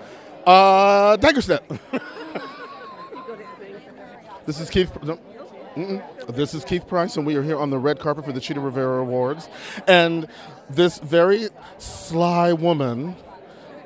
Uh, 0.45 1.17
Dagerstet. 1.17 1.59
this 4.45 4.61
is 4.61 4.69
Keith. 4.69 4.89
No, 5.03 5.19
mm-mm. 5.75 6.35
This 6.35 6.53
is 6.53 6.63
Keith 6.63 6.87
Price, 6.87 7.17
and 7.17 7.25
we 7.25 7.35
are 7.35 7.43
here 7.43 7.57
on 7.57 7.69
the 7.69 7.77
red 7.77 7.99
carpet 7.99 8.25
for 8.25 8.31
the 8.31 8.39
Chita 8.39 8.59
Rivera 8.59 9.01
Awards. 9.01 9.49
And 9.87 10.27
this 10.69 10.99
very 10.99 11.49
sly 11.77 12.53
woman 12.53 13.15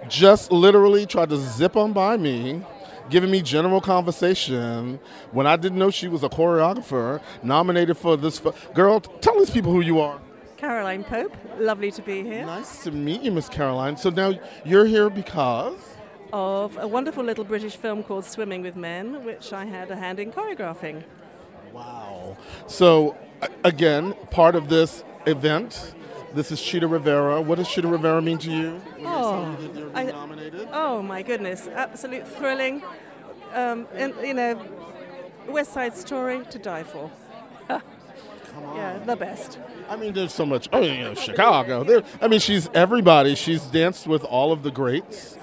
just 0.08 0.52
literally 0.52 1.06
tried 1.06 1.30
to 1.30 1.38
zip 1.38 1.76
on 1.76 1.93
by 1.93 2.17
me, 2.17 2.63
giving 3.10 3.32
me 3.32 3.41
general 3.41 3.82
conversation 3.82 5.00
when 5.32 5.48
I 5.48 5.56
didn't 5.56 5.80
know 5.80 5.89
she 5.89 6.08
was 6.08 6.24
a 6.24 6.30
choreographer 6.30 7.21
nominated 7.43 7.98
for 7.98 8.17
this. 8.17 8.43
F- 8.45 8.74
Girl, 8.74 9.00
tell 9.00 9.38
these 9.39 9.50
people 9.50 9.71
who 9.71 9.82
you 9.82 10.00
are. 10.00 10.19
Caroline 10.58 11.04
Pope, 11.04 11.36
lovely 11.60 11.91
to 11.91 12.02
be 12.02 12.24
here. 12.24 12.45
Nice 12.45 12.84
to 12.84 12.91
meet 12.91 13.21
you, 13.21 13.32
Miss 13.32 13.50
Caroline. 13.50 13.98
So 13.98 14.10
now 14.10 14.34
you're 14.63 14.86
here 14.86 15.10
because. 15.10 15.78
Of 16.34 16.78
a 16.78 16.88
wonderful 16.88 17.24
little 17.24 17.43
British 17.43 17.76
film 17.76 18.04
called 18.04 18.26
Swimming 18.26 18.62
with 18.62 18.76
Men, 18.76 19.24
which 19.24 19.54
I 19.54 19.65
had 19.65 19.91
a 19.91 19.95
hand 19.95 20.19
in 20.19 20.32
choreographing. 20.32 21.04
Wow. 21.76 22.38
So, 22.68 23.18
again, 23.66 24.14
part 24.32 24.56
of 24.56 24.70
this 24.70 25.04
event. 25.26 25.94
This 26.34 26.52
is 26.52 26.62
Chita 26.62 26.88
Rivera. 26.88 27.42
What 27.42 27.58
does 27.58 27.68
Chita 27.70 27.88
Rivera 27.88 28.22
mean 28.22 28.38
to 28.40 28.52
you? 28.52 28.82
Oh, 29.06 29.58
you 29.62 29.92
I- 29.94 30.12
Oh 30.72 31.02
my 31.02 31.22
goodness, 31.22 31.68
absolute 31.68 32.28
thrilling. 32.28 32.82
Um, 33.54 33.88
and, 33.94 34.14
you 34.24 34.34
know, 34.34 34.62
West 35.48 35.74
Side 35.74 35.96
Story 35.96 36.44
to 36.50 36.60
die 36.60 36.84
for. 36.84 37.12
Yeah, 38.74 38.98
the 39.00 39.18
best. 39.18 39.60
I 39.90 39.98
mean, 39.98 40.14
there's 40.14 40.34
so 40.34 40.46
much. 40.46 40.70
Oh, 40.72 40.82
you 40.82 41.04
know, 41.04 41.14
Chicago. 41.14 41.84
There. 41.84 42.04
I 42.22 42.30
mean, 42.30 42.40
she's 42.40 42.70
everybody. 42.74 43.36
She's 43.36 43.64
danced 43.64 44.08
with 44.08 44.24
all 44.24 44.54
of 44.54 44.64
the 44.64 44.72
greats, 44.72 45.38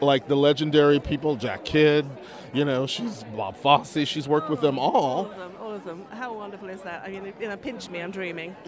like 0.00 0.28
the 0.28 0.36
legendary 0.36 1.00
people, 1.00 1.34
Jack 1.34 1.64
Kidd. 1.64 2.06
You 2.52 2.64
know, 2.64 2.86
she's 2.86 3.24
Bob 3.36 3.56
Fosse. 3.56 4.06
She's 4.06 4.28
worked 4.28 4.50
with 4.50 4.60
them 4.60 4.78
All 4.78 5.32
all. 5.74 5.80
of 5.80 5.84
them, 5.84 5.98
all 5.98 6.04
of 6.04 6.10
them. 6.10 6.18
How 6.18 6.34
wonderful 6.34 6.68
is 6.68 6.82
that? 6.82 7.02
I 7.04 7.10
mean, 7.10 7.32
you 7.40 7.48
know, 7.48 7.56
pinch 7.56 7.90
me, 7.90 8.00
I'm 8.00 8.10
dreaming. 8.10 8.56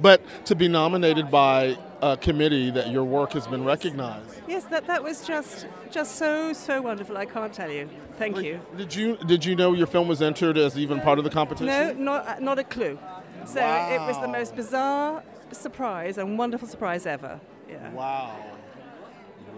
But 0.00 0.20
to 0.46 0.54
be 0.54 0.68
nominated 0.68 1.30
by 1.30 1.78
a 2.02 2.16
committee 2.16 2.70
that 2.70 2.90
your 2.90 3.04
work 3.04 3.32
has 3.32 3.46
been 3.46 3.64
recognized. 3.64 4.40
Yes, 4.48 4.64
that, 4.64 4.86
that 4.86 5.02
was 5.02 5.26
just 5.26 5.66
just 5.90 6.16
so, 6.16 6.52
so 6.52 6.82
wonderful. 6.82 7.16
I 7.16 7.24
can't 7.24 7.52
tell 7.52 7.70
you. 7.70 7.88
Thank 8.18 8.38
you. 8.38 8.60
Did 8.76 8.94
you 8.94 9.16
did 9.16 9.44
you 9.44 9.54
know 9.54 9.72
your 9.72 9.86
film 9.86 10.08
was 10.08 10.22
entered 10.22 10.58
as 10.58 10.78
even 10.78 11.00
part 11.00 11.18
of 11.18 11.24
the 11.24 11.30
competition? 11.30 11.66
No, 11.66 11.92
not, 11.92 12.26
uh, 12.26 12.40
not 12.40 12.58
a 12.58 12.64
clue. 12.64 12.98
So 13.44 13.60
it 13.60 14.00
was 14.00 14.20
the 14.20 14.28
most 14.28 14.56
bizarre 14.56 15.22
surprise 15.52 16.18
and 16.18 16.38
wonderful 16.38 16.68
surprise 16.68 17.06
ever. 17.06 17.40
Yeah. 17.68 17.92
Wow. 17.92 18.36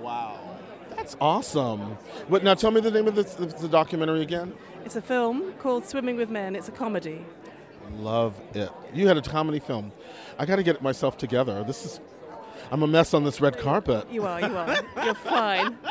Wow. 0.00 0.58
That's 0.98 1.16
awesome. 1.20 1.96
But 2.28 2.42
now 2.42 2.54
tell 2.54 2.72
me 2.72 2.80
the 2.80 2.90
name 2.90 3.06
of 3.06 3.14
the, 3.14 3.22
the 3.22 3.68
documentary 3.68 4.20
again. 4.20 4.52
It's 4.84 4.96
a 4.96 5.00
film 5.00 5.52
called 5.60 5.86
Swimming 5.86 6.16
with 6.16 6.28
Men. 6.28 6.56
It's 6.56 6.68
a 6.68 6.72
comedy. 6.72 7.24
Love 7.98 8.38
it. 8.52 8.68
You 8.92 9.06
had 9.06 9.16
a 9.16 9.22
comedy 9.22 9.60
film. 9.60 9.92
I 10.40 10.44
got 10.44 10.56
to 10.56 10.64
get 10.64 10.82
myself 10.82 11.16
together. 11.16 11.62
This 11.64 11.86
is. 11.86 12.00
I'm 12.72 12.82
a 12.82 12.86
mess 12.86 13.14
on 13.14 13.22
this 13.22 13.40
red 13.40 13.58
carpet. 13.58 14.10
You 14.10 14.26
are, 14.26 14.40
you 14.40 14.56
are. 14.56 14.76
You're 15.04 15.14
fine. 15.14 15.78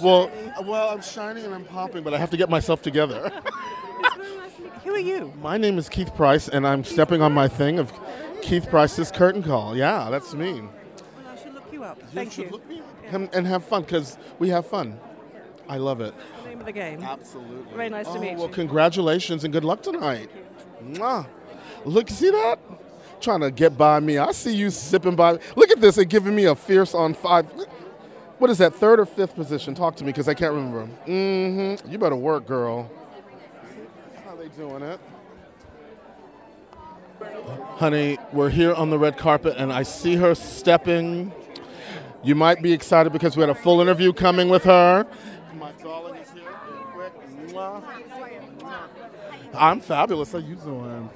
Well, 0.00 0.30
well, 0.62 0.90
I'm 0.90 1.02
shining 1.02 1.44
and 1.44 1.52
I'm 1.52 1.64
popping, 1.64 2.04
but 2.04 2.14
I 2.14 2.18
have 2.18 2.30
to 2.30 2.36
get 2.36 2.48
myself 2.48 2.82
together. 2.82 3.30
Who 4.84 4.94
are 4.94 5.00
you? 5.00 5.32
My 5.42 5.58
name 5.58 5.76
is 5.76 5.88
Keith 5.88 6.14
Price, 6.14 6.48
and 6.48 6.64
I'm 6.64 6.84
stepping 6.84 7.20
on 7.20 7.32
my 7.32 7.48
thing 7.48 7.80
of 7.80 7.92
Keith 8.42 8.68
Price's 8.68 9.10
curtain 9.10 9.42
call. 9.42 9.76
Yeah, 9.76 10.08
that's 10.08 10.34
me. 10.34 10.62
Well, 11.96 12.06
I 12.06 12.08
should 12.08 12.12
look 12.12 12.12
you. 12.12 12.14
Thank 12.14 12.32
should 12.32 12.44
you. 12.44 12.50
look 12.50 12.68
me 12.68 12.78
up. 12.80 13.14
And, 13.14 13.34
and 13.34 13.46
have 13.46 13.64
fun 13.64 13.82
because 13.82 14.18
we 14.38 14.48
have 14.50 14.66
fun. 14.66 14.98
I 15.68 15.76
love 15.78 16.00
it. 16.00 16.14
the 16.42 16.48
name 16.48 16.60
of 16.60 16.66
the 16.66 16.72
game. 16.72 17.02
Absolutely. 17.02 17.74
Very 17.76 17.88
nice 17.90 18.06
to 18.06 18.12
Oh, 18.12 18.20
meet 18.20 18.36
well, 18.36 18.48
you. 18.48 18.52
congratulations 18.52 19.44
and 19.44 19.52
good 19.52 19.64
luck 19.64 19.82
tonight. 19.82 20.28
Mwah. 20.84 21.26
Look, 21.84 22.10
see 22.10 22.30
that? 22.30 22.58
Trying 23.20 23.40
to 23.40 23.50
get 23.50 23.78
by 23.78 24.00
me. 24.00 24.18
I 24.18 24.32
see 24.32 24.54
you 24.54 24.70
sipping 24.70 25.14
by. 25.14 25.38
Look 25.56 25.70
at 25.70 25.80
this 25.80 25.96
and 25.98 26.08
giving 26.10 26.34
me 26.34 26.44
a 26.46 26.54
fierce 26.54 26.94
on 26.94 27.14
five. 27.14 27.46
What 28.38 28.50
is 28.50 28.58
that, 28.58 28.74
third 28.74 28.98
or 28.98 29.06
fifth 29.06 29.36
position? 29.36 29.74
Talk 29.74 29.94
to 29.96 30.04
me 30.04 30.10
because 30.10 30.26
I 30.26 30.34
can't 30.34 30.52
remember. 30.52 30.88
Mm-hmm. 31.06 31.90
You 31.90 31.98
better 31.98 32.16
work, 32.16 32.46
girl. 32.46 32.90
How 34.24 34.34
they 34.34 34.48
doing 34.48 34.82
it? 34.82 34.98
Honey, 37.76 38.18
we're 38.32 38.50
here 38.50 38.74
on 38.74 38.90
the 38.90 38.98
red 38.98 39.16
carpet 39.16 39.54
and 39.56 39.72
I 39.72 39.84
see 39.84 40.16
her 40.16 40.34
stepping. 40.34 41.32
You 42.24 42.34
might 42.34 42.62
be 42.62 42.72
excited 42.72 43.12
because 43.12 43.36
we 43.36 43.40
had 43.40 43.50
a 43.50 43.54
full 43.54 43.80
interview 43.80 44.12
coming 44.12 44.48
with 44.48 44.64
her. 44.64 45.06
My 45.58 45.72
darling 45.82 46.16
is 46.16 46.30
here. 46.30 46.42
Quick. 46.94 47.12
I'm 49.54 49.80
fabulous. 49.80 50.32
How 50.32 50.38
you 50.38 50.54
doing? 50.56 51.10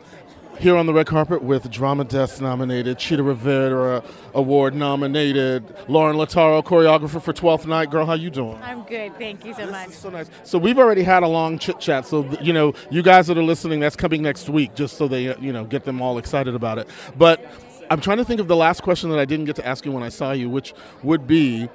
Here 0.58 0.74
on 0.74 0.86
the 0.86 0.94
red 0.94 1.06
carpet 1.06 1.42
with 1.42 1.70
Drama 1.70 2.04
Desk 2.04 2.40
nominated, 2.40 2.98
Chita 2.98 3.22
Rivera 3.22 4.02
Award 4.32 4.74
nominated, 4.74 5.66
Lorin 5.86 6.16
Latarro, 6.16 6.64
choreographer 6.64 7.20
for 7.20 7.34
Twelfth 7.34 7.66
Night. 7.66 7.90
Girl, 7.90 8.06
how 8.06 8.14
you 8.14 8.30
doing? 8.30 8.58
I'm 8.62 8.82
good. 8.84 9.16
Thank 9.18 9.44
you 9.44 9.52
so 9.52 9.66
much. 9.66 9.90
So 9.90 10.08
nice. 10.08 10.30
So 10.44 10.58
we've 10.58 10.78
already 10.78 11.02
had 11.02 11.22
a 11.22 11.28
long 11.28 11.58
chit 11.58 11.78
chat. 11.78 12.06
So 12.06 12.24
you 12.40 12.54
know, 12.54 12.72
you 12.90 13.02
guys 13.02 13.26
that 13.26 13.36
are 13.36 13.42
listening, 13.42 13.80
that's 13.80 13.96
coming 13.96 14.22
next 14.22 14.48
week, 14.48 14.74
just 14.74 14.96
so 14.96 15.06
they 15.06 15.36
you 15.38 15.52
know 15.52 15.64
get 15.64 15.84
them 15.84 16.00
all 16.00 16.16
excited 16.16 16.54
about 16.54 16.78
it. 16.78 16.88
But 17.18 17.44
I'm 17.90 18.00
trying 18.00 18.18
to 18.18 18.24
think 18.24 18.40
of 18.40 18.48
the 18.48 18.56
last 18.56 18.82
question 18.82 19.10
that 19.10 19.18
I 19.18 19.24
didn't 19.24 19.46
get 19.46 19.56
to 19.56 19.66
ask 19.66 19.84
you 19.84 19.92
when 19.92 20.02
I 20.02 20.08
saw 20.08 20.32
you, 20.32 20.48
which 20.50 20.74
would 21.02 21.26
be 21.26 21.68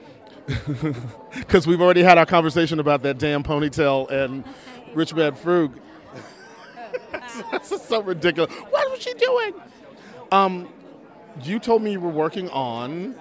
because 1.35 1.67
we've 1.67 1.81
already 1.81 2.03
had 2.03 2.17
our 2.17 2.25
conversation 2.25 2.79
about 2.79 3.03
that 3.03 3.17
damn 3.17 3.43
ponytail 3.43 4.09
and 4.09 4.43
Rich 4.93 5.13
Man's 5.13 5.39
Frug. 5.39 5.73
This 7.51 7.71
is 7.71 7.81
so 7.83 8.01
ridiculous. 8.01 8.53
What 8.53 8.91
was 8.91 9.01
she 9.01 9.13
doing? 9.13 9.53
Um, 10.31 10.67
you 11.43 11.59
told 11.59 11.81
me 11.81 11.93
you 11.93 11.99
were 11.99 12.09
working 12.09 12.49
on 12.49 13.15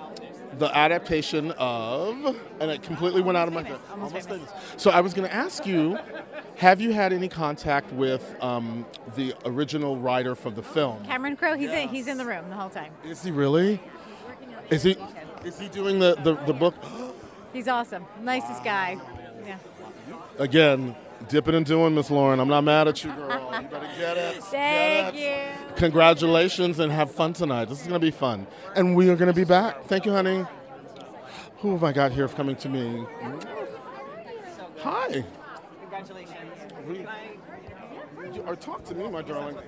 the 0.58 0.76
adaptation 0.76 1.52
of, 1.52 2.36
and 2.60 2.70
it 2.70 2.82
completely 2.82 3.22
went 3.22 3.38
out 3.38 3.48
of 3.48 3.54
my 3.54 3.62
head. 3.62 3.78
Almost 3.92 4.28
famous. 4.28 4.50
So 4.76 4.90
I 4.90 5.00
was 5.00 5.14
going 5.14 5.28
to 5.28 5.34
ask 5.34 5.66
you, 5.66 5.98
have 6.56 6.80
you 6.80 6.92
had 6.92 7.12
any 7.12 7.28
contact 7.28 7.92
with 7.92 8.34
um, 8.42 8.84
the 9.16 9.34
original 9.44 9.96
writer 9.96 10.34
for 10.34 10.50
the 10.50 10.62
film? 10.62 11.04
Cameron 11.04 11.36
Crowe, 11.36 11.56
he's 11.56 11.70
in, 11.70 11.88
he's 11.88 12.06
in 12.06 12.18
the 12.18 12.24
room 12.24 12.48
the 12.48 12.56
whole 12.56 12.70
time. 12.70 12.92
Is 13.04 13.22
he 13.22 13.30
really? 13.30 13.80
Is 14.70 14.82
he? 14.82 14.96
Is 15.44 15.58
he 15.58 15.68
doing 15.68 15.98
the, 15.98 16.16
the, 16.22 16.34
the 16.46 16.52
book? 16.52 16.74
He's 17.52 17.66
awesome. 17.66 18.04
Nicest 18.20 18.62
guy. 18.62 18.96
Yeah. 19.44 19.56
Again, 20.38 20.94
dipping 21.28 21.54
and 21.56 21.66
doing, 21.66 21.94
Miss 21.94 22.10
Lorin. 22.10 22.38
I'm 22.38 22.46
not 22.46 22.62
mad 22.62 22.86
at 22.86 23.02
you, 23.02 23.12
girl. 23.12 23.39
You 23.62 23.68
better 23.68 23.88
get 23.98 24.16
it. 24.16 24.42
Thank 24.44 25.14
Get 25.14 25.22
you. 25.22 25.70
it. 25.70 25.76
Congratulations 25.76 26.78
and 26.78 26.90
have 26.90 27.10
fun 27.10 27.32
tonight. 27.32 27.66
This 27.66 27.82
is 27.82 27.86
going 27.86 28.00
to 28.00 28.06
be 28.06 28.10
fun. 28.10 28.46
And 28.74 28.96
we 28.96 29.10
are 29.10 29.16
going 29.16 29.28
to 29.28 29.34
be 29.34 29.44
back. 29.44 29.84
Thank 29.84 30.06
you, 30.06 30.12
honey. 30.12 30.44
Who 31.58 31.72
have 31.72 31.84
I 31.84 31.92
got 31.92 32.12
here 32.12 32.26
coming 32.28 32.56
to 32.56 32.68
me? 32.68 33.04
Hi. 34.78 35.24
Congratulations. 35.80 36.36
Or 38.46 38.56
talk 38.56 38.84
to 38.84 38.94
me, 38.94 39.08
my 39.08 39.22
darling. 39.22 39.58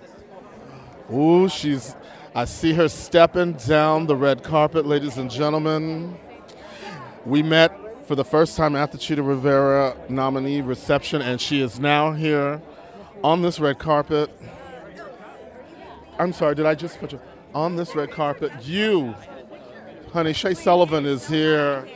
Ooh, 1.13 1.49
she's. 1.49 1.95
I 2.35 2.47
see 2.47 2.73
her 2.73 2.89
stepping 2.89 3.53
down 3.55 4.07
the 4.07 4.17
red 4.17 4.43
carpet, 4.43 4.87
ladies 4.87 5.19
and 5.19 5.31
gentlemen. 5.31 6.17
We 7.27 7.43
met 7.43 8.07
for 8.07 8.15
the 8.15 8.25
first 8.25 8.57
time 8.57 8.75
at 8.75 8.91
the 8.91 8.99
Chita 8.99 9.23
Rivera 9.23 9.95
nominee 10.09 10.63
reception, 10.63 11.21
and 11.21 11.39
she 11.39 11.61
is 11.61 11.79
now 11.79 12.13
here 12.13 12.63
on 13.23 13.43
this 13.43 13.61
red 13.61 13.79
carpet. 13.79 14.31
I'm 16.19 16.33
sorry, 16.33 16.55
did 16.55 16.67
I 16.67 16.75
just 16.75 16.99
put 16.99 17.13
you 17.13 17.21
on 17.55 17.77
this 17.77 17.95
red 17.95 18.11
carpet? 18.11 18.53
You, 18.63 19.15
honey, 20.13 20.33
Shea 20.33 20.55
Sullivan 20.55 21.07
is 21.07 21.27
here. 21.27 21.87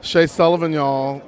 Shea 0.00 0.26
Sullivan, 0.26 0.72
y'all, 0.72 1.22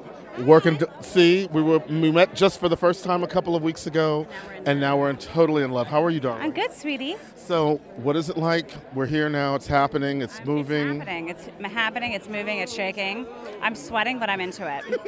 working. 0.45 0.79
To, 0.79 0.89
see, 1.01 1.49
we 1.53 1.63
were 1.63 1.79
we 1.89 2.11
met 2.11 2.35
just 2.35 2.61
for 2.61 2.69
the 2.69 2.77
first 2.77 3.05
time 3.05 3.23
a 3.23 3.27
couple 3.27 3.57
of 3.57 3.63
weeks 3.63 3.87
ago, 3.87 4.27
and 4.65 4.81
now 4.81 4.99
we're 4.99 5.11
in, 5.11 5.17
totally 5.17 5.63
in 5.63 5.71
love. 5.71 5.87
How 5.87 6.03
are 6.05 6.11
you, 6.11 6.21
darling? 6.21 6.43
I'm 6.43 6.53
good, 6.53 6.73
sweetie. 6.73 7.17
So, 7.37 7.77
what 7.97 8.17
is 8.17 8.29
it 8.29 8.37
like? 8.37 8.73
We're 8.95 9.07
here 9.07 9.29
now. 9.29 9.55
It's 9.55 9.69
happening. 9.69 10.21
It's 10.21 10.45
moving. 10.45 10.99
Happening. 10.99 11.29
It's 11.29 11.49
happening. 11.63 12.13
It's 12.13 12.29
moving. 12.29 12.59
It's 12.59 12.75
shaking. 12.75 13.27
I'm 13.63 13.75
sweating, 13.75 14.19
but 14.19 14.29
I'm 14.29 14.41
into 14.41 14.67
it. 14.69 15.01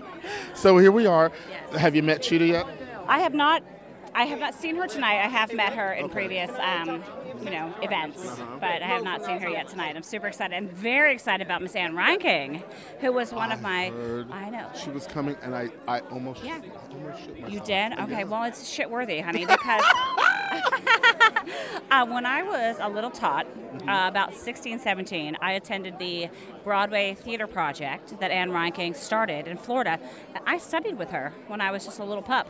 So 0.54 0.76
here 0.78 0.92
we 0.92 1.06
are. 1.06 1.32
Have 1.78 1.96
you 1.96 2.02
met 2.02 2.22
Chita 2.22 2.46
yet? 2.46 2.66
I 3.08 3.20
have 3.20 3.34
not. 3.34 3.62
I 4.14 4.24
have 4.24 4.40
not 4.40 4.54
seen 4.54 4.76
her 4.76 4.86
tonight. 4.86 5.24
I 5.24 5.28
have 5.28 5.54
met 5.54 5.72
her 5.72 5.92
in 5.92 6.08
previous, 6.08 6.50
um, 6.58 7.02
you 7.42 7.50
know, 7.50 7.72
events, 7.82 8.26
Uh-huh. 8.26 8.44
but 8.60 8.82
I 8.82 8.86
have 8.86 9.02
not 9.04 9.24
seen 9.24 9.38
her 9.40 9.48
yet 9.48 9.68
tonight. 9.68 9.96
I'm 9.96 10.02
super 10.02 10.26
excited. 10.26 10.54
I'm 10.54 10.68
very 10.68 11.12
excited 11.12 11.46
about 11.46 11.62
Miss 11.62 11.74
Ann 11.76 11.94
Reinking, 11.94 12.62
who 13.00 13.12
was 13.12 13.32
one 13.32 13.52
of 13.52 13.60
my. 13.62 13.86
I 14.30 14.50
know. 14.50 14.66
She 14.82 14.90
was 14.90 15.06
coming, 15.06 15.36
and 15.42 15.54
I, 15.54 15.68
I 15.88 16.00
almost. 16.10 16.42
Yeah. 16.44 16.60
I 16.64 16.92
almost 16.94 17.24
shit 17.24 17.50
You 17.50 17.60
did? 17.60 17.98
Okay, 17.98 18.24
well, 18.24 18.44
it's 18.44 18.68
shit 18.68 18.90
worthy, 18.90 19.20
honey, 19.20 19.46
because 19.46 19.82
uh, 21.90 22.06
when 22.06 22.26
I 22.26 22.42
was 22.42 22.76
a 22.80 22.88
little 22.88 23.10
tot, 23.10 23.46
uh, 23.88 24.06
about 24.08 24.34
16, 24.34 24.78
17, 24.78 25.36
I 25.40 25.52
attended 25.52 25.98
the 25.98 26.28
Broadway 26.64 27.14
Theater 27.14 27.46
Project 27.46 28.18
that 28.20 28.30
Ann 28.30 28.50
Reinking 28.50 28.94
started 28.94 29.46
in 29.46 29.56
Florida. 29.56 29.98
I 30.46 30.58
studied 30.58 30.98
with 30.98 31.10
her 31.10 31.32
when 31.48 31.60
I 31.60 31.70
was 31.70 31.84
just 31.84 31.98
a 31.98 32.04
little 32.04 32.22
pup. 32.22 32.48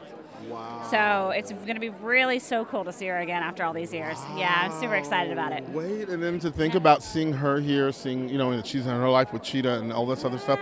Wow. 0.48 0.87
So 0.90 1.31
it's 1.31 1.53
going 1.53 1.74
to 1.74 1.81
be 1.81 1.90
really 1.90 2.38
so 2.38 2.64
cool 2.64 2.85
to 2.85 2.92
see 2.92 3.07
her 3.07 3.18
again 3.18 3.42
after 3.42 3.62
all 3.62 3.74
these 3.74 3.92
years. 3.92 4.18
Yeah, 4.37 4.53
I'm 4.62 4.81
super 4.81 4.94
excited 4.94 5.33
about 5.33 5.53
it. 5.53 5.68
Wait, 5.68 6.09
and 6.09 6.22
then 6.22 6.38
to 6.40 6.50
think 6.50 6.74
about 6.74 7.03
seeing 7.03 7.33
her 7.33 7.61
here, 7.61 7.92
seeing 7.92 8.29
you 8.29 8.38
know 8.38 8.57
that 8.57 8.66
she's 8.66 8.87
in 8.87 8.92
her 8.92 9.11
life 9.11 9.33
with 9.33 9.42
Chita 9.42 9.79
and 9.79 9.92
all 9.92 10.07
this 10.07 10.24
other 10.24 10.38
stuff, 10.38 10.59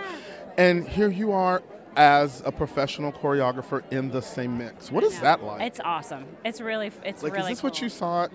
and 0.57 0.87
here 0.87 1.09
you 1.09 1.31
are 1.31 1.63
as 1.99 2.41
a 2.45 2.51
professional 2.51 3.11
choreographer 3.11 3.83
in 3.91 4.09
the 4.09 4.21
same 4.21 4.57
mix. 4.57 4.89
What 4.89 5.03
is 5.03 5.19
that 5.19 5.43
like? 5.43 5.61
It's 5.61 5.81
awesome. 5.83 6.25
It's 6.45 6.61
really, 6.61 6.91
it's 7.03 7.21
like, 7.21 7.33
really 7.33 7.51
is 7.51 7.57
this 7.57 7.63
what 7.63 7.81
you 7.81 7.89
saw 7.89 8.23
it, 8.23 8.31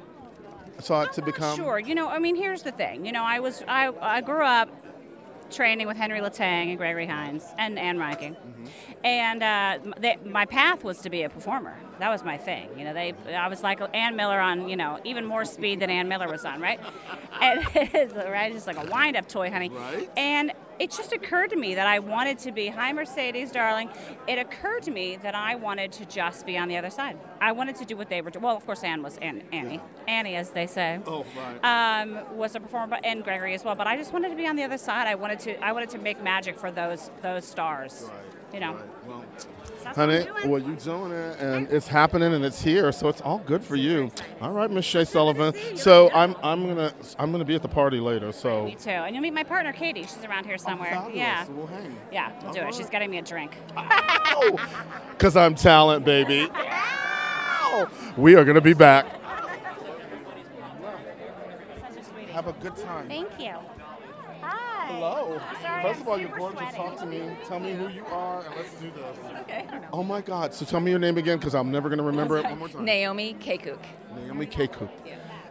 saw 0.81 1.05
it 1.05 1.15
to 1.15 1.23
become? 1.23 1.57
Sure. 1.57 1.79
You 1.79 1.95
know, 1.95 2.07
I 2.07 2.19
mean, 2.19 2.37
here's 2.37 2.63
the 2.63 2.73
thing. 2.73 3.07
You 3.07 3.13
know, 3.13 3.25
I 3.25 3.41
was 3.41 3.65
I, 3.67 3.91
I 4.03 4.21
grew 4.21 4.45
up 4.45 4.69
training 5.51 5.87
with 5.87 5.97
Henry 5.97 6.21
LeTang 6.21 6.69
and 6.69 6.77
Gregory 6.77 7.07
Hines 7.07 7.43
and 7.57 7.79
Ann 7.79 7.97
Reinking, 7.97 8.37
and 9.03 9.43
uh, 9.43 9.79
they, 9.99 10.17
my 10.27 10.45
path 10.45 10.85
was 10.85 10.99
to 10.99 11.09
be 11.09 11.23
a 11.23 11.31
performer. 11.31 11.75
That 11.99 12.11
was 12.11 12.25
my 12.25 12.37
thing. 12.37 12.69
You 12.77 12.85
know, 12.85 12.95
they 12.95 13.15
I 13.35 13.49
was 13.49 13.63
like 13.63 13.81
Ann 13.95 14.17
Miller 14.17 14.41
on 14.41 14.69
you 14.69 14.77
know 14.77 14.99
even 15.05 15.25
more 15.25 15.45
speed 15.45 15.81
than 15.81 15.91
Ann 15.91 16.09
Miller 16.09 16.29
was 16.29 16.45
on, 16.45 16.61
right? 16.61 16.81
And 17.41 17.67
it's 17.75 18.15
right, 18.15 18.53
just 18.53 18.69
like 18.69 18.77
a 18.77 18.89
wind-up 18.89 19.29
toy, 19.29 19.51
honey. 19.51 19.69
Right. 19.69 20.09
And 20.17 20.53
it 20.79 20.91
just 20.93 21.13
occurred 21.13 21.51
to 21.51 21.57
me 21.57 21.75
that 21.75 21.87
I 21.87 21.99
wanted 21.99 22.39
to 22.41 22.53
be, 22.53 22.69
hi 22.69 22.93
Mercedes, 22.93 23.51
darling. 23.51 23.91
It 24.29 24.39
occurred 24.39 24.85
to 24.85 24.91
me 24.93 25.17
that 25.17 25.35
I 25.35 25.57
wanted 25.57 25.91
to 25.93 26.05
just 26.07 26.47
be 26.47 26.57
on 26.57 26.69
the 26.69 26.77
other 26.77 26.91
side. 26.91 27.19
I 27.41 27.51
wanted 27.53 27.75
to 27.77 27.85
do 27.85 27.97
what 27.97 28.09
they 28.09 28.21
were 28.23 28.31
doing. 28.31 28.45
Well, 28.45 28.57
of 28.57 28.65
course, 28.65 28.85
Anne 28.85 29.03
was 29.03 29.19
Ann, 29.19 29.43
Annie, 29.53 29.81
Annie, 30.07 30.37
as 30.37 30.51
they 30.51 30.67
say. 30.69 31.01
Oh, 31.07 31.25
right. 31.37 32.03
Um, 32.03 32.37
was 32.37 32.55
a 32.55 32.61
performer, 32.61 32.87
but- 32.87 33.05
and 33.05 33.23
Gregory 33.25 33.55
as 33.55 33.65
well. 33.65 33.75
But 33.75 33.89
I 33.89 33.97
just 33.97 34.13
wanted 34.13 34.29
to 34.31 34.37
be 34.37 34.47
on 34.47 34.55
the 34.57 34.63
other 34.63 34.79
side. 34.79 35.07
I 35.09 35.17
wanted 35.17 35.41
to, 35.41 35.65
I 35.65 35.73
wanted 35.73 35.91
to 35.91 35.99
make 35.99 36.23
magic 36.23 36.57
for 36.59 36.71
those 36.71 37.11
those 37.21 37.45
stars. 37.45 38.05
Right. 38.09 38.55
You 38.55 38.61
know. 38.61 38.79
Well, 39.07 39.25
that's 39.83 39.99
what 39.99 40.09
honey, 40.09 40.25
doing. 40.25 40.51
well, 40.51 40.61
you 40.63 40.77
doing 40.77 41.11
it, 41.13 41.39
and 41.41 41.69
it's 41.71 41.89
happening, 41.95 42.35
and 42.35 42.45
it's 42.45 42.61
here, 42.61 42.91
so 42.93 43.09
it's 43.09 43.21
all 43.21 43.39
good 43.39 43.65
for 43.65 43.77
you. 43.77 44.11
All 44.43 44.51
right, 44.51 44.69
Miss 44.71 44.85
Shea 44.85 45.05
Sullivan. 45.05 45.55
So 45.77 46.11
I'm 46.13 46.35
I'm 46.43 46.67
gonna 46.67 46.93
I'm 47.19 47.31
gonna 47.31 47.45
be 47.45 47.55
at 47.55 47.63
the 47.63 47.69
party 47.69 48.01
later. 48.01 48.33
So 48.33 48.65
Me 48.65 48.75
too. 48.75 48.91
And 48.91 49.15
you'll 49.15 49.23
meet 49.23 49.33
my 49.33 49.45
partner, 49.45 49.73
Katie. 49.73 50.03
She's 50.03 50.25
around 50.25 50.45
here 50.45 50.57
oh, 50.59 50.63
somewhere. 50.63 50.91
fabulous. 50.91 51.17
yeah. 51.17 51.47
We'll 51.49 51.69
hang. 51.69 51.97
Yeah, 52.13 52.33
we'll 52.43 52.53
do 52.53 52.61
it. 52.61 52.75
She's 52.75 52.91
getting 52.91 53.11
me 53.11 53.19
a 53.19 53.23
drink. 53.23 53.57
Cause 55.19 55.37
I'm 55.37 55.55
talent, 55.55 56.05
baby. 56.05 56.51
We 58.17 58.35
are 58.35 58.45
gonna 58.45 58.61
be 58.61 58.75
back. 58.75 59.07
Have 62.33 62.49
a 62.49 62.53
good 62.55 62.77
time. 62.77 63.07
Thank 63.07 63.39
you. 63.39 63.55
Hi. 64.85 64.93
Hello. 64.95 65.41
Sorry, 65.63 65.83
First 65.83 65.97
I'm 65.97 66.03
of 66.03 66.09
all, 66.09 66.19
you're 66.19 66.29
super 66.29 66.39
gorgeous. 66.39 66.59
sweaty. 66.59 66.77
Talk 66.77 66.99
to 66.99 67.07
me. 67.07 67.37
Tell 67.49 67.61
me 67.61 67.73
who 67.73 67.89
you 67.89 68.05
are, 68.07 68.45
and 68.45 68.55
let's 68.57 68.75
do 68.75 68.91
this. 68.91 69.41
Okay. 69.41 69.67
Oh 69.93 70.03
my 70.03 70.21
God! 70.21 70.53
So 70.53 70.65
tell 70.65 70.81
me 70.81 70.91
your 70.91 71.01
name 71.01 71.17
again, 71.19 71.39
because 71.39 71.55
I'm 71.55 71.71
never 71.71 71.89
gonna 71.89 72.03
remember 72.03 72.37
it. 72.39 72.45
One 72.45 72.59
more 72.59 72.69
time. 72.69 72.85
Naomi 72.85 73.35
Kakuk. 73.41 73.79
Naomi 74.15 74.47
Keku. 74.47 74.89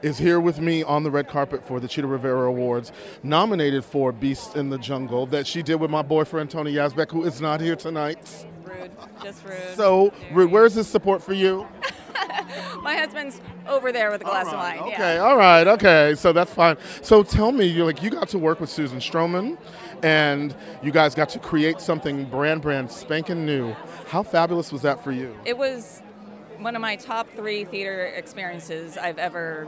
is 0.03 0.17
here 0.17 0.39
with 0.39 0.59
me 0.59 0.83
on 0.83 1.03
the 1.03 1.09
red 1.09 1.27
carpet 1.27 1.65
for 1.65 1.79
the 1.79 1.87
Chita 1.87 2.05
Rivera 2.07 2.47
Awards, 2.47 2.91
nominated 3.23 3.83
for 3.85 4.11
Beast 4.11 4.55
in 4.55 4.69
the 4.69 4.77
Jungle, 4.77 5.25
that 5.27 5.47
she 5.47 5.63
did 5.63 5.75
with 5.75 5.89
my 5.89 6.01
boyfriend 6.01 6.51
Tony 6.51 6.73
Yazbeck, 6.73 7.09
who 7.11 7.23
is 7.23 7.39
not 7.41 7.59
here 7.61 7.75
tonight. 7.75 8.45
Rude. 8.65 8.91
Just 9.23 9.43
rude. 9.45 9.57
So, 9.75 10.13
Rude, 10.31 10.51
where's 10.51 10.75
this 10.75 10.87
support 10.87 11.23
for 11.23 11.33
you? 11.33 11.65
My 12.81 12.95
husband's 12.95 13.41
over 13.67 13.91
there 13.91 14.11
with 14.11 14.21
a 14.21 14.25
glass 14.25 14.47
of 14.47 14.53
wine. 14.53 14.79
Okay, 14.79 15.17
all 15.17 15.37
right, 15.37 15.67
okay, 15.67 16.15
so 16.15 16.33
that's 16.33 16.53
fine. 16.53 16.77
So 17.01 17.23
tell 17.23 17.51
me, 17.51 17.65
you 17.65 17.85
like 17.85 18.01
you 18.03 18.09
got 18.09 18.29
to 18.29 18.37
work 18.37 18.59
with 18.59 18.69
Susan 18.69 18.99
Stroman, 18.99 19.57
and 20.01 20.55
you 20.81 20.91
guys 20.91 21.15
got 21.15 21.29
to 21.29 21.39
create 21.39 21.79
something 21.79 22.25
brand 22.25 22.61
brand 22.61 22.91
spanking 22.91 23.45
new. 23.45 23.73
How 24.07 24.23
fabulous 24.23 24.71
was 24.71 24.81
that 24.81 25.03
for 25.03 25.11
you? 25.11 25.35
It 25.45 25.57
was 25.57 26.01
one 26.57 26.75
of 26.75 26.81
my 26.81 26.95
top 26.95 27.29
three 27.35 27.65
theater 27.65 28.05
experiences 28.05 28.97
I've 28.97 29.17
ever 29.17 29.67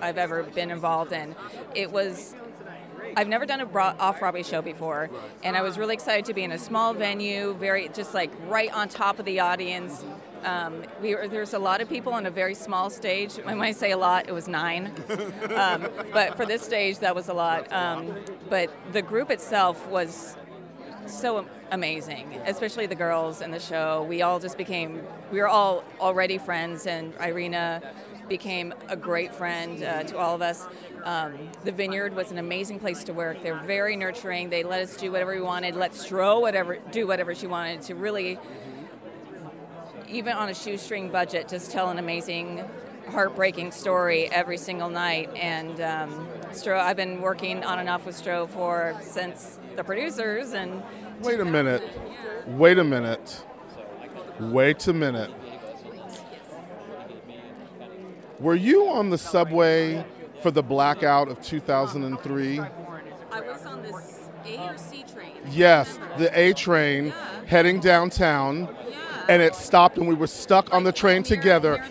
I've 0.00 0.18
ever 0.18 0.42
been 0.42 0.70
involved 0.70 1.12
in. 1.12 1.34
It 1.74 1.90
was 1.90 2.34
I've 3.16 3.28
never 3.28 3.46
done 3.46 3.60
a 3.60 3.66
bro- 3.66 3.94
off 3.98 4.20
Broadway 4.20 4.42
show 4.42 4.62
before, 4.62 5.10
and 5.42 5.56
I 5.56 5.62
was 5.62 5.78
really 5.78 5.94
excited 5.94 6.24
to 6.26 6.34
be 6.34 6.44
in 6.44 6.52
a 6.52 6.58
small 6.58 6.94
venue, 6.94 7.54
very 7.54 7.88
just 7.88 8.14
like 8.14 8.30
right 8.46 8.72
on 8.72 8.88
top 8.88 9.18
of 9.18 9.24
the 9.24 9.40
audience. 9.40 10.04
Um, 10.44 10.82
we 11.02 11.14
were, 11.14 11.28
there's 11.28 11.54
a 11.54 11.58
lot 11.58 11.80
of 11.80 11.88
people 11.88 12.12
on 12.12 12.26
a 12.26 12.30
very 12.30 12.54
small 12.54 12.90
stage. 12.90 13.34
When 13.36 13.60
I 13.60 13.72
say 13.72 13.92
a 13.92 13.96
lot, 13.96 14.28
it 14.28 14.32
was 14.32 14.48
nine, 14.48 14.92
um, 15.54 15.88
but 16.12 16.36
for 16.36 16.46
this 16.46 16.62
stage, 16.62 16.98
that 17.00 17.14
was 17.14 17.28
a 17.28 17.34
lot. 17.34 17.72
Um, 17.72 18.14
but 18.48 18.70
the 18.92 19.02
group 19.02 19.30
itself 19.30 19.86
was 19.88 20.36
so 21.06 21.46
amazing, 21.70 22.40
especially 22.46 22.86
the 22.86 22.94
girls 22.94 23.40
in 23.40 23.50
the 23.50 23.60
show. 23.60 24.04
We 24.08 24.22
all 24.22 24.38
just 24.38 24.56
became, 24.56 25.02
we 25.32 25.40
were 25.40 25.48
all 25.48 25.84
already 26.00 26.38
friends, 26.38 26.86
and 26.86 27.12
Irina 27.20 27.82
became 28.28 28.74
a 28.88 28.96
great 28.96 29.34
friend 29.34 29.82
uh, 29.82 30.02
to 30.04 30.18
all 30.18 30.34
of 30.34 30.42
us. 30.42 30.66
Um, 31.04 31.48
the 31.64 31.72
Vineyard 31.72 32.14
was 32.14 32.30
an 32.30 32.38
amazing 32.38 32.78
place 32.78 33.02
to 33.04 33.12
work. 33.12 33.42
They're 33.42 33.56
very 33.60 33.96
nurturing. 33.96 34.50
They 34.50 34.62
let 34.62 34.82
us 34.82 34.96
do 34.96 35.10
whatever 35.10 35.34
we 35.34 35.40
wanted, 35.40 35.74
let 35.74 35.92
Stro 35.92 36.40
whatever 36.40 36.78
do 36.92 37.06
whatever 37.06 37.34
she 37.34 37.46
wanted 37.46 37.82
to 37.82 37.94
really, 37.94 38.38
even 40.10 40.32
on 40.34 40.48
a 40.48 40.54
shoestring 40.54 41.10
budget, 41.10 41.48
just 41.48 41.70
tell 41.70 41.90
an 41.90 41.98
amazing 41.98 42.64
heartbreaking 43.10 43.72
story 43.72 44.30
every 44.30 44.58
single 44.58 44.90
night. 44.90 45.30
And 45.36 45.80
um, 45.80 46.28
Stro, 46.50 46.78
I've 46.78 46.96
been 46.96 47.20
working 47.20 47.64
on 47.64 47.78
and 47.78 47.88
off 47.88 48.06
with 48.06 48.20
Stro 48.20 48.48
for 48.48 48.96
since 49.00 49.58
the 49.76 49.84
producers. 49.84 50.52
And 50.52 50.82
Wait 51.22 51.40
a 51.40 51.44
minute. 51.44 51.82
Wait 52.46 52.78
a 52.78 52.84
minute. 52.84 53.44
Wait 54.40 54.86
a 54.86 54.92
minute. 54.92 55.30
Were 58.38 58.54
you 58.54 58.88
on 58.88 59.10
the 59.10 59.18
subway 59.18 60.04
for 60.42 60.52
the 60.52 60.62
blackout 60.62 61.28
of 61.28 61.42
2003? 61.42 62.60
I 62.60 63.40
was 63.40 63.66
on 63.66 63.82
this 63.82 64.28
A 64.46 64.58
or 64.58 64.78
C 64.78 65.04
train. 65.12 65.32
Yes, 65.50 65.98
the 66.18 66.30
A 66.38 66.52
train 66.52 67.12
heading 67.46 67.80
downtown, 67.80 68.68
and 69.28 69.42
it 69.42 69.54
stopped, 69.54 69.98
and 69.98 70.08
we 70.08 70.14
were 70.14 70.26
stuck 70.26 70.72
on 70.72 70.84
the 70.84 70.92
train 70.92 71.22
together 71.22 71.82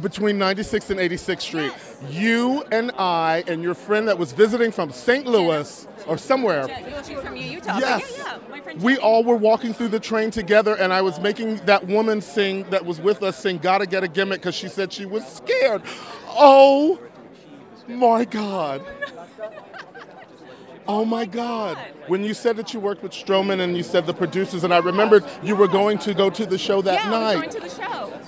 between 0.00 0.36
96th 0.38 0.90
and 0.90 0.98
86th 0.98 1.40
Street. 1.40 1.72
You 2.10 2.64
and 2.72 2.90
I 2.98 3.44
and 3.46 3.62
your 3.62 3.74
friend 3.74 4.08
that 4.08 4.18
was 4.18 4.32
visiting 4.32 4.72
from 4.72 4.90
St. 4.90 5.26
Louis 5.26 5.86
or 6.06 6.18
somewhere. 6.18 6.66
She's 7.06 7.20
from 7.20 7.36
Utah. 7.36 7.78
Yes. 7.78 8.14
Yeah, 8.16 8.24
yeah, 8.24 8.38
my 8.50 8.60
friend 8.60 8.82
We 8.82 8.96
all 8.98 9.22
were 9.22 9.36
walking 9.36 9.72
through 9.72 9.88
the 9.88 10.00
train 10.00 10.30
together, 10.30 10.74
and 10.74 10.92
I 10.92 11.02
was 11.02 11.20
making 11.20 11.56
that 11.66 11.86
woman 11.86 12.20
sing 12.20 12.64
that 12.70 12.84
was 12.84 13.00
with 13.00 13.22
us 13.22 13.38
sing 13.38 13.58
"Gotta 13.58 13.86
Get 13.86 14.02
a 14.02 14.08
Gimmick" 14.08 14.40
because 14.40 14.54
she 14.54 14.68
said 14.68 14.92
she 14.92 15.06
was 15.06 15.26
scared. 15.26 15.82
Oh 16.28 16.98
my 17.86 18.24
God! 18.24 18.84
Oh 20.92 21.06
my 21.06 21.24
God! 21.24 21.78
When 22.06 22.22
you 22.22 22.34
said 22.34 22.56
that 22.58 22.74
you 22.74 22.78
worked 22.78 23.02
with 23.02 23.12
Stroman 23.12 23.60
and 23.60 23.74
you 23.74 23.82
said 23.82 24.04
the 24.04 24.12
producers, 24.12 24.62
and 24.62 24.74
I 24.74 24.78
remembered 24.78 25.24
you 25.42 25.56
were 25.56 25.66
going 25.66 25.96
to 26.00 26.12
go 26.12 26.28
to 26.28 26.44
the 26.44 26.58
show 26.58 26.82
that 26.82 27.02
yeah, 27.02 27.08
night. 27.08 27.30
we 27.30 27.36
were 27.36 27.42
going 27.44 27.54
to 27.54 27.60
the 27.60 27.82
show. 27.82 28.20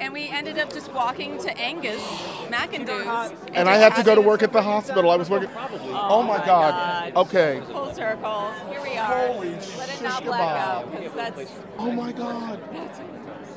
And 0.00 0.12
we 0.12 0.28
ended 0.28 0.58
up 0.58 0.70
just 0.70 0.92
walking 0.92 1.38
to 1.38 1.56
Angus 1.56 2.02
McIndoe's. 2.50 3.32
and 3.54 3.70
I 3.70 3.76
had 3.78 3.96
to 3.96 4.02
go 4.02 4.14
to 4.14 4.20
work 4.20 4.42
at 4.42 4.52
the 4.52 4.60
hospital. 4.60 5.10
I 5.10 5.16
was 5.16 5.30
working. 5.30 5.48
Oh, 5.54 6.22
my 6.22 6.42
oh 6.42 6.46
God. 6.46 7.16
Okay. 7.16 7.62
Full 7.68 7.94
circle. 7.94 8.52
Here 8.68 8.82
we 8.82 8.98
are. 8.98 9.30
Let 9.78 9.88
it 9.88 10.02
not 10.02 10.24
black 10.24 10.42
out 10.42 10.90
because 10.92 11.14
that's. 11.14 11.52
Oh 11.78 11.90
my 11.90 12.12
God. 12.12 12.60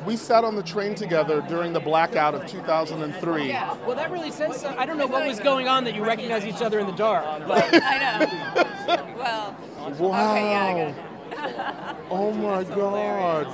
We 0.08 0.16
sat 0.16 0.46
on 0.46 0.56
the 0.56 0.64
train 0.64 0.96
together 0.96 1.44
during 1.50 1.74
the 1.74 1.82
blackout 1.82 2.34
of 2.34 2.48
2003. 2.48 3.50
Yeah, 3.50 3.76
Well, 3.86 3.98
that 3.98 4.10
really 4.10 4.32
says. 4.32 4.62
so- 4.62 4.74
I 4.78 4.86
don't 4.86 4.98
know 4.98 5.06
what 5.06 5.28
was 5.28 5.42
going 5.42 5.68
on 5.68 5.84
that 5.84 5.96
you 5.96 6.06
recognize 6.06 6.46
each 6.46 6.62
other 6.62 6.80
in 6.80 6.88
the 6.88 6.94
dark. 6.94 7.26
But 7.46 7.68
I 7.74 8.00
know. 8.00 9.04
Well. 9.18 9.56
Wow. 10.00 10.32
Okay, 10.32 10.52
yeah, 10.52 10.66
I 10.66 10.74
got 10.74 10.88
it. 10.88 11.96
Oh 12.10 12.32
my 12.32 12.64
God. 12.64 13.48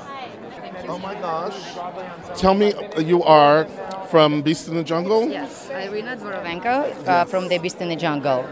Oh 0.87 0.99
my 0.99 1.15
gosh. 1.15 2.39
Tell 2.39 2.53
me, 2.53 2.73
uh, 2.73 2.99
you 2.99 3.23
are 3.23 3.65
from 4.11 4.43
Beast 4.43 4.67
in 4.67 4.75
the 4.75 4.83
Jungle? 4.83 5.27
Yes, 5.27 5.69
Irina 5.71 6.15
Dvorovenko 6.17 7.07
uh, 7.07 7.25
from 7.25 7.47
The 7.47 7.57
Beast 7.57 7.81
in 7.81 7.89
the 7.89 7.95
Jungle. 7.95 8.45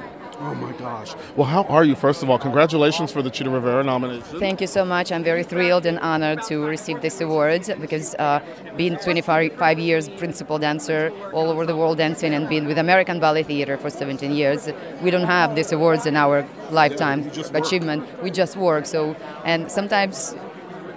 Oh 0.43 0.55
my 0.55 0.71
gosh. 0.73 1.13
Well, 1.35 1.45
how 1.47 1.63
are 1.65 1.83
you, 1.83 1.95
first 1.95 2.23
of 2.23 2.29
all? 2.29 2.39
Congratulations 2.39 3.11
for 3.11 3.21
the 3.21 3.29
Chita 3.29 3.49
Rivera 3.49 3.83
nomination. 3.83 4.39
Thank 4.39 4.59
you 4.59 4.65
so 4.67 4.83
much. 4.83 5.11
I'm 5.11 5.23
very 5.23 5.43
thrilled 5.43 5.85
and 5.85 5.99
honored 5.99 6.41
to 6.43 6.65
receive 6.65 7.01
this 7.01 7.21
award 7.21 7.63
because 7.79 8.15
uh, 8.15 8.39
being 8.75 8.97
25 8.97 9.77
years 9.77 10.09
principal 10.09 10.57
dancer 10.57 11.11
all 11.31 11.49
over 11.51 11.65
the 11.67 11.75
world 11.75 11.99
dancing 11.99 12.33
and 12.33 12.49
being 12.49 12.65
with 12.65 12.79
American 12.79 13.19
Ballet 13.19 13.43
Theater 13.43 13.77
for 13.77 13.91
17 13.91 14.31
years, 14.31 14.67
we 15.03 15.11
don't 15.11 15.27
have 15.27 15.55
these 15.55 15.71
awards 15.71 16.07
in 16.07 16.15
our 16.15 16.47
lifetime 16.71 17.29
achievement. 17.53 18.03
We 18.23 18.31
just 18.31 18.57
work. 18.57 18.87
So, 18.87 19.15
and 19.45 19.71
sometimes 19.71 20.35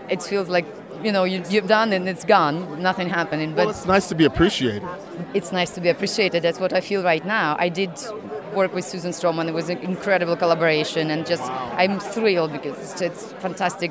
it 0.08 0.22
feels 0.22 0.48
like 0.48 0.64
you 1.02 1.12
know 1.12 1.24
you, 1.24 1.42
you've 1.50 1.66
done 1.68 1.92
and 1.92 2.08
it's 2.08 2.24
gone, 2.24 2.80
nothing 2.80 3.10
happening. 3.10 3.50
But 3.50 3.66
Well, 3.66 3.70
it's 3.70 3.84
nice 3.84 4.08
to 4.08 4.14
be 4.14 4.24
appreciated. 4.24 4.88
it's 5.34 5.52
nice 5.52 5.70
to 5.72 5.82
be 5.82 5.90
appreciated. 5.90 6.42
That's 6.42 6.58
what 6.60 6.72
I 6.72 6.80
feel 6.80 7.02
right 7.02 7.24
now. 7.26 7.56
I 7.58 7.68
did 7.68 7.90
work 8.54 8.74
with 8.74 8.84
Susan 8.84 9.12
Stroman. 9.12 9.48
It 9.48 9.54
was 9.54 9.68
an 9.68 9.78
incredible 9.78 10.36
collaboration, 10.36 11.10
and 11.10 11.26
just 11.26 11.42
I'm 11.42 12.00
thrilled 12.00 12.52
because 12.52 12.78
it's, 12.78 13.00
it's 13.00 13.32
fantastic. 13.34 13.90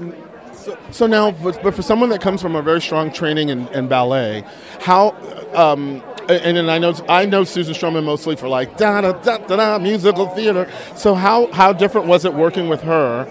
So 0.91 1.07
now, 1.07 1.31
but, 1.31 1.61
but 1.61 1.73
for 1.73 1.81
someone 1.81 2.09
that 2.09 2.21
comes 2.21 2.41
from 2.41 2.55
a 2.55 2.61
very 2.61 2.81
strong 2.81 3.11
training 3.11 3.49
in, 3.49 3.67
in 3.69 3.87
ballet, 3.87 4.45
how, 4.79 5.11
um, 5.53 6.01
and, 6.29 6.57
and 6.57 6.71
I 6.71 6.79
know 6.79 6.93
I 7.09 7.25
know 7.25 7.43
Susan 7.43 7.73
Stroman 7.73 8.05
mostly 8.05 8.35
for 8.35 8.47
like 8.47 8.77
da 8.77 9.01
da 9.01 9.11
da 9.11 9.37
da 9.39 9.55
da 9.55 9.79
musical 9.79 10.27
theater. 10.27 10.71
So 10.95 11.15
how 11.15 11.51
how 11.51 11.73
different 11.73 12.07
was 12.07 12.23
it 12.23 12.33
working 12.33 12.69
with 12.69 12.81
her, 12.83 13.25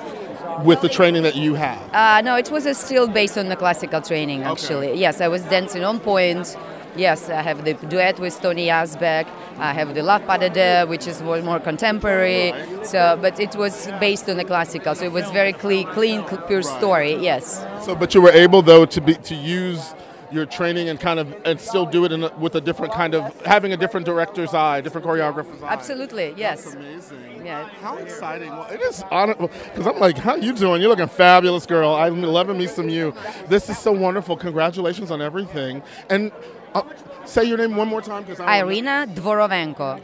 with 0.64 0.82
the 0.82 0.88
training 0.88 1.22
that 1.22 1.36
you 1.36 1.54
have? 1.54 1.80
Uh, 1.94 2.20
no, 2.20 2.36
it 2.36 2.50
was 2.50 2.64
still 2.76 3.08
based 3.08 3.38
on 3.38 3.48
the 3.48 3.56
classical 3.56 4.02
training, 4.02 4.42
actually. 4.42 4.94
Yes, 4.98 5.20
I 5.22 5.28
was 5.28 5.42
dancing 5.42 5.84
on 5.84 6.00
point. 6.00 6.54
Yes, 6.94 7.30
I 7.30 7.42
have 7.42 7.64
the 7.64 7.74
duet 7.74 8.18
with 8.18 8.38
Tony 8.40 8.66
Yazbeck. 8.66 9.26
I 9.58 9.72
have 9.72 9.94
the 9.94 10.02
de 10.02 10.50
Deux, 10.50 10.86
which 10.88 11.06
is 11.06 11.22
more, 11.22 11.40
more 11.40 11.60
contemporary. 11.60 12.52
So, 12.84 13.18
but 13.20 13.40
it 13.40 13.56
was 13.56 13.86
based 13.98 14.28
on 14.28 14.36
the 14.36 14.44
classical, 14.44 14.94
so 14.94 15.04
it 15.04 15.12
was 15.12 15.30
very 15.30 15.52
clean, 15.52 15.86
clean, 15.88 16.24
pure 16.46 16.62
story. 16.62 17.14
Yes. 17.14 17.64
So, 17.84 17.94
but 17.94 18.14
you 18.14 18.20
were 18.20 18.32
able 18.32 18.62
though 18.62 18.84
to 18.84 19.00
be 19.00 19.14
to 19.14 19.34
use 19.34 19.94
your 20.30 20.46
training 20.46 20.88
and 20.88 20.98
kind 20.98 21.18
of 21.18 21.34
and 21.44 21.60
still 21.60 21.84
do 21.84 22.04
it 22.04 22.12
in 22.12 22.24
a, 22.24 22.34
with 22.38 22.54
a 22.54 22.60
different 22.60 22.92
kind 22.92 23.14
of 23.14 23.44
having 23.44 23.72
a 23.72 23.76
different 23.76 24.06
director's 24.06 24.54
eye, 24.54 24.80
different 24.80 25.06
choreographer's 25.06 25.62
eye. 25.62 25.68
Absolutely, 25.72 26.34
yes. 26.36 26.64
That's 26.64 26.76
amazing. 26.76 27.46
Yeah. 27.46 27.68
How 27.80 27.96
exciting! 27.98 28.50
Well, 28.50 28.68
it 28.70 28.80
is 28.80 29.02
because 29.02 29.86
I'm 29.86 29.98
like, 29.98 30.18
how 30.18 30.36
you 30.36 30.52
doing? 30.54 30.80
You're 30.80 30.90
looking 30.90 31.08
fabulous, 31.08 31.66
girl. 31.66 31.94
I'm 31.94 32.22
loving 32.22 32.58
me 32.58 32.66
some 32.66 32.88
you. 32.88 33.14
This 33.48 33.68
is 33.68 33.78
so 33.78 33.92
wonderful. 33.92 34.36
Congratulations 34.36 35.10
on 35.10 35.20
everything. 35.20 35.82
And 36.08 36.32
uh, 36.74 36.82
say 37.24 37.44
your 37.44 37.58
name 37.58 37.76
one 37.76 37.88
more 37.88 38.02
time 38.02 38.22
because 38.24 38.40
Irina 38.40 39.06
Dvorovenko. 39.08 40.00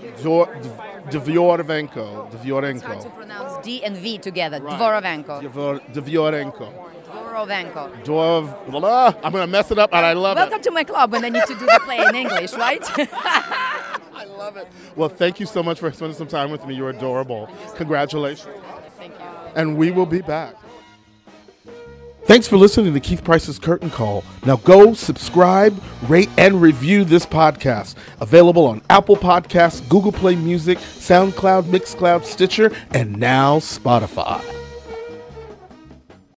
Dvyorenko. 1.10 3.02
To 3.02 3.10
pronounce 3.10 3.64
D 3.64 3.82
and 3.84 3.96
V 3.96 4.18
together. 4.18 4.60
Dvorovenko. 4.60 5.42
Dvor- 5.42 5.80
Dvyorenko. 5.92 6.72
Dvorovenko. 7.06 8.04
Dvor- 8.04 8.70
blah. 8.70 9.14
I'm 9.22 9.32
gonna 9.32 9.46
mess 9.46 9.70
it 9.70 9.78
up, 9.78 9.90
and 9.92 10.04
I 10.04 10.12
love 10.12 10.36
it. 10.36 10.40
Welcome 10.40 10.62
to 10.62 10.70
my 10.70 10.84
club 10.84 11.12
when 11.12 11.24
I 11.24 11.28
need 11.30 11.44
to 11.46 11.54
do 11.54 11.66
the 11.66 11.80
play 11.84 12.04
in 12.04 12.14
English, 12.14 12.52
right? 12.54 12.82
I 12.98 14.24
love 14.36 14.56
it. 14.56 14.68
Well, 14.96 15.08
thank 15.08 15.40
you 15.40 15.46
so 15.46 15.62
much 15.62 15.78
for 15.80 15.90
spending 15.92 16.16
some 16.16 16.26
time 16.28 16.50
with 16.50 16.66
me. 16.66 16.74
You're 16.74 16.90
adorable. 16.90 17.48
Congratulations. 17.76 18.48
Thank 18.98 19.12
you. 19.14 19.24
And 19.54 19.76
we 19.76 19.90
will 19.90 20.06
be 20.06 20.20
back. 20.20 20.54
Thanks 22.28 22.46
for 22.46 22.58
listening 22.58 22.92
to 22.92 23.00
Keith 23.00 23.24
Price's 23.24 23.58
Curtain 23.58 23.88
Call. 23.88 24.22
Now 24.44 24.56
go 24.56 24.92
subscribe, 24.92 25.82
rate, 26.08 26.28
and 26.36 26.60
review 26.60 27.04
this 27.04 27.24
podcast. 27.24 27.94
Available 28.20 28.66
on 28.66 28.82
Apple 28.90 29.16
Podcasts, 29.16 29.88
Google 29.88 30.12
Play 30.12 30.36
Music, 30.36 30.76
SoundCloud, 30.76 31.62
Mixcloud, 31.62 32.24
Stitcher, 32.24 32.70
and 32.90 33.16
now 33.16 33.60
Spotify. 33.60 34.57